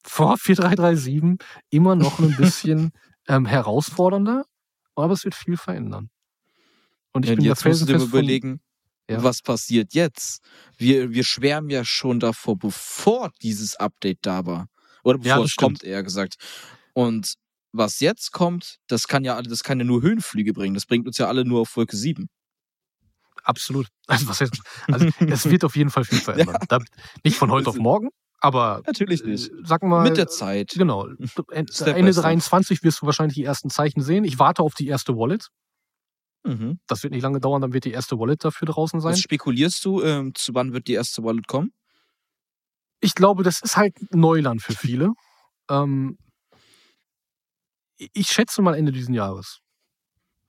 [0.03, 2.91] vor 4337 immer noch ein bisschen
[3.27, 4.45] ähm, herausfordernder,
[4.95, 6.09] aber es wird viel verändern.
[7.11, 8.61] Und ich Ja, bin jetzt musst du dir überlegen,
[9.09, 9.21] Ja.
[9.23, 10.41] was passiert jetzt?
[10.77, 14.67] Wir, wir schwärmen ja schon davor, bevor dieses Update da war.
[15.04, 16.36] Oder Ja, bevor das es kommt, eher gesagt.
[16.93, 17.36] Und
[17.74, 20.74] was jetzt kommt, das kann ja das kann ja nur Höhenflüge bringen.
[20.74, 22.28] Das bringt uns ja alle nur auf Wolke 7.
[23.43, 23.88] absolut.
[24.08, 24.60] Also, was heißt,
[24.91, 26.58] also es wird auf jeden Fall viel verändern.
[26.68, 26.80] Da,
[27.24, 29.52] nicht von heute auf morgen, aber Natürlich äh, nicht.
[29.64, 30.72] sag mal, Mit der Zeit.
[30.72, 31.08] Genau.
[31.52, 32.24] Ende Step Ende step.
[32.24, 34.26] 23 wirst du wahrscheinlich die ersten Zeichen sehen.
[34.26, 35.47] Ich warte auf die erste Wallet.
[36.43, 36.80] Mhm.
[36.88, 39.14] Das wird nicht lange dauern, dann wird die erste Wallet dafür draußen sein.
[39.14, 40.02] Was spekulierst du?
[40.02, 41.72] Ähm, zu wann wird die erste Wallet kommen?
[43.02, 45.12] Ich glaube, das ist halt Neuland für viele.
[45.70, 46.18] ähm,
[48.14, 49.60] ich schätze mal Ende dieses Jahres.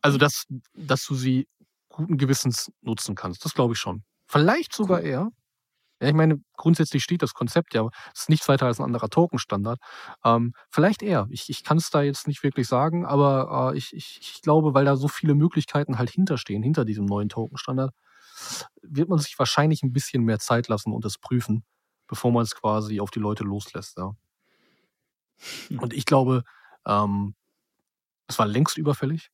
[0.01, 1.47] Also, dass, dass du sie
[1.89, 3.45] guten Gewissens nutzen kannst.
[3.45, 4.05] Das glaube ich schon.
[4.27, 5.29] Vielleicht sogar eher.
[6.01, 9.09] Ja, ich meine, grundsätzlich steht das Konzept ja, es ist nichts weiter als ein anderer
[9.09, 9.79] Token-Standard.
[10.25, 11.29] Ähm, vielleicht eher.
[11.31, 14.75] Ich, ich kann es da jetzt nicht wirklich sagen, aber äh, ich, ich, ich glaube,
[14.75, 17.93] weil da so viele Möglichkeiten halt hinterstehen, hinter diesem neuen Token-Standard,
[18.83, 21.65] wird man sich wahrscheinlich ein bisschen mehr Zeit lassen und es prüfen,
[22.09, 23.99] bevor man es quasi auf die Leute loslässt.
[23.99, 24.15] Ja.
[25.79, 26.45] Und ich glaube,
[26.87, 27.35] ähm,
[28.27, 29.31] es war längst überfällig.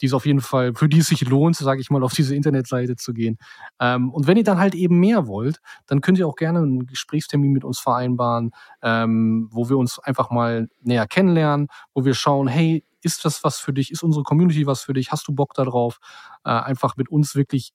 [0.00, 2.34] die es auf jeden Fall, für die es sich lohnt, sage ich mal, auf diese
[2.34, 3.38] Internetseite zu gehen.
[3.80, 6.86] Ähm, und wenn ihr dann halt eben mehr wollt, dann könnt ihr auch gerne einen
[6.86, 8.50] Gesprächstermin mit uns vereinbaren,
[8.82, 13.58] ähm, wo wir uns einfach mal näher kennenlernen, wo wir schauen, hey, ist das was
[13.58, 13.90] für dich?
[13.90, 15.10] Ist unsere Community was für dich?
[15.10, 15.98] Hast du Bock darauf?
[16.44, 17.72] Äh, einfach mit uns wirklich,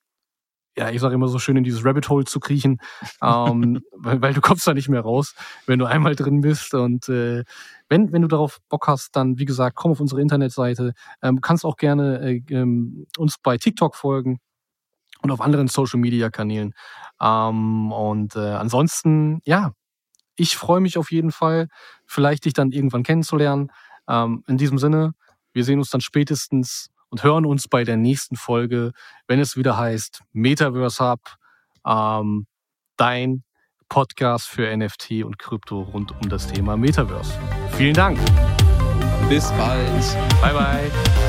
[0.78, 2.80] ja, ich sage immer so schön, in dieses Rabbit Hole zu kriechen,
[3.22, 5.34] ähm, weil, weil du kommst da nicht mehr raus,
[5.66, 6.74] wenn du einmal drin bist.
[6.74, 7.44] Und äh,
[7.88, 10.92] wenn, wenn du darauf Bock hast, dann, wie gesagt, komm auf unsere Internetseite.
[11.22, 14.38] Ähm, kannst auch gerne äh, ähm, uns bei TikTok folgen
[15.22, 16.74] und auf anderen Social Media Kanälen.
[17.20, 19.72] Ähm, und äh, ansonsten, ja,
[20.36, 21.68] ich freue mich auf jeden Fall,
[22.06, 23.70] vielleicht dich dann irgendwann kennenzulernen.
[24.08, 25.12] Ähm, in diesem Sinne,
[25.54, 28.92] wir sehen uns dann spätestens und hören uns bei der nächsten Folge,
[29.26, 31.20] wenn es wieder heißt Metaverse Hub,
[31.86, 32.46] ähm,
[32.98, 33.42] dein
[33.88, 37.32] Podcast für NFT und Krypto rund um das Thema Metaverse.
[37.72, 38.18] Vielen Dank.
[39.30, 40.18] Bis bald.
[40.42, 41.25] Bye bye.